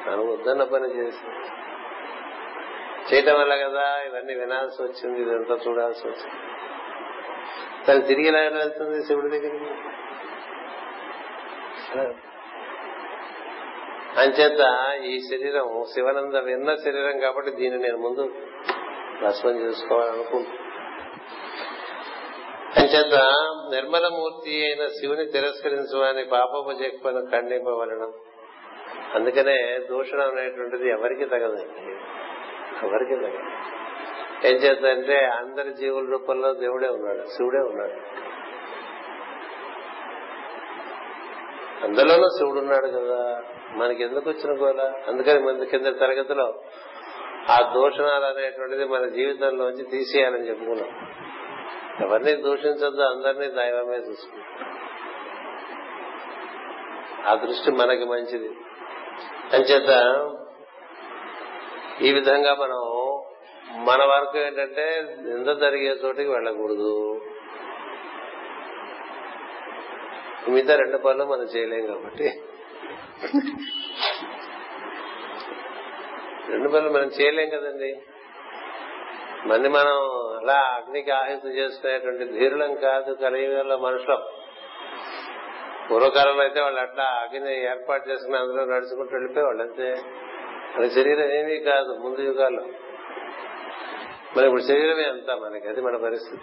[0.07, 1.36] తను వద్దన్న పని చేసింది.
[3.14, 6.40] చేయటం వల్ల కదా ఇవన్నీ వినాల్సి వచ్చింది ఇదంతా చూడాల్సి వచ్చింది.
[7.86, 12.26] తను తిరిగి ఎలా వెళ్తుంది శివుడి దగ్గరికి?
[14.17, 14.61] అంచేత
[15.05, 18.35] ఈ శరీరం శివనంద విన్న శరీరం కాబట్టి దీన్ని నేను ముందు
[19.25, 20.67] భస్మం చేసుకోవాలనుకుంటున్నాను.
[22.81, 23.14] అంచేత
[23.75, 28.12] నిర్మలమూర్తి అయిన శివుని తిరస్కరించమని పాపపు చెక్కును ఖండింపవలనం.
[29.14, 31.62] అందుకనే దూషణం అనేటువంటిది ఎవరికి తగదు.
[32.83, 33.39] ఎవరికి తగదు.
[34.47, 38.27] ఏం చేద్దంటే అందరి జీవుల రూపంలో దేవుడే ఉన్నాడు శివుడే ఉన్నాడు.
[41.85, 43.43] అందులోనూ శివుడు ఉన్నాడు కదా.
[43.71, 44.93] మనకి ఎందుకు వచ్చిన గోల?
[45.09, 46.62] అందుకని మన కింద తరగతిలో
[47.51, 51.17] ఆ దూషణాలు అనేటువంటిది మన జీవితంలోంచి తీసేయాలని చెప్పుకున్నాం.
[52.01, 54.77] ఎవరిని దూషించద్దు అందరినీ దైవమే చూసుకుంటాం
[57.27, 58.49] ఆ దృష్టి మనకి మంచిది.
[59.53, 59.91] అంచేత
[62.03, 63.23] ఈ విధంగా మనం
[63.85, 67.21] మన వరకు ఏంటంటే నింద జరిగే చోటికి వెళ్ళకూడదు.
[70.49, 72.43] మిగతా రెండు పనులు మనం చేయలేం కాబట్టి.
[76.49, 78.03] రెండు పనులు మనం చేయలేం కదండి.
[79.47, 79.95] మంది మనం
[80.37, 84.23] అలా అగ్నికి ఆహిత చేసుకునేటువంటి ధీరులం కాదు కలియుగంలో మనుషులం.
[85.91, 89.95] పూర్వకాలంలో అయితే వాళ్ళు అట్లా అగ్ని ఏర్పాటు చేసుకుని అందులో నడుచుకుంటూ వెళ్ళిపోయేవాళ్ళు అంతే
[90.77, 92.62] మన శరీరం ఏమీ కాదు ముందు యుగాల్లో.
[94.37, 96.43] మరి ఇప్పుడు శరీరమే అంతా మనకి అది మన పరిస్థితి.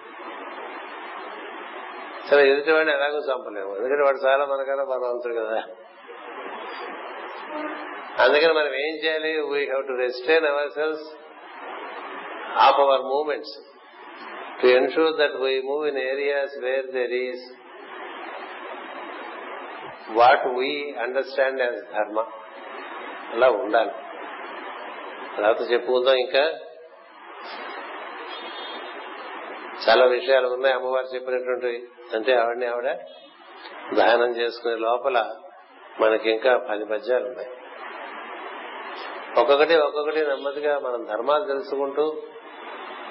[2.27, 3.75] సరే ఎదుటివాడిని ఎలాగో చంపలేము.
[3.75, 5.63] ఎందుకంటే వాడు చాలా మనకన్నా బలవంతుడు కదా.
[8.19, 9.41] అందుకని మనం ఏం చేయాలి?
[9.41, 11.17] We have to restrain our selves
[12.57, 13.73] of our movements
[14.61, 17.57] to ensure that we move in areas where there is
[20.09, 22.25] what we understand as dharma
[23.33, 23.91] అలా ఉండాలి.
[25.37, 26.59] తర్వాత చెప్పుకుందాం ఇంకా.
[29.89, 30.75] చాలా విషయాలు ఉన్నాయి.
[30.75, 31.87] అమ్మవారు చెప్పినటువంటివి.
[32.13, 32.97] అంటే ఆవిడని ఆవిడ
[33.93, 35.42] దహనం చేసుకునే లోపల
[36.01, 37.49] మనకి ఇంకా పది పద్యాలు ఉన్నాయి.
[39.39, 42.17] ఒక్కొక్కటి ఒక్కొక్కటి నెమ్మదిగా మనం ధర్మాలు తెలుసుకుంటూ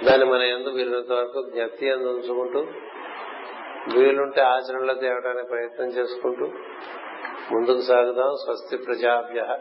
[0.05, 2.67] దాన్ని మన ఎందు వీరినంత వరకు జ్ఞప్తి ఎందు ఉంచుకుంటూ
[3.99, 6.47] వీలుంటే ఆచరణలో తేవడానికి ప్రయత్నం చేసుకుంటూ
[7.51, 8.35] ముందుకు సాగుదాం.
[8.45, 9.59] స్వస్తి ప్రజాభ్య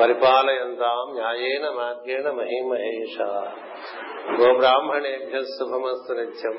[0.00, 3.20] పరిపాలయంతాం న్యాయేన మార్గేణ మహిమహేష.
[4.40, 6.58] గోబ్రాహ్మణేభ్య శుభమస్తు నిత్యం.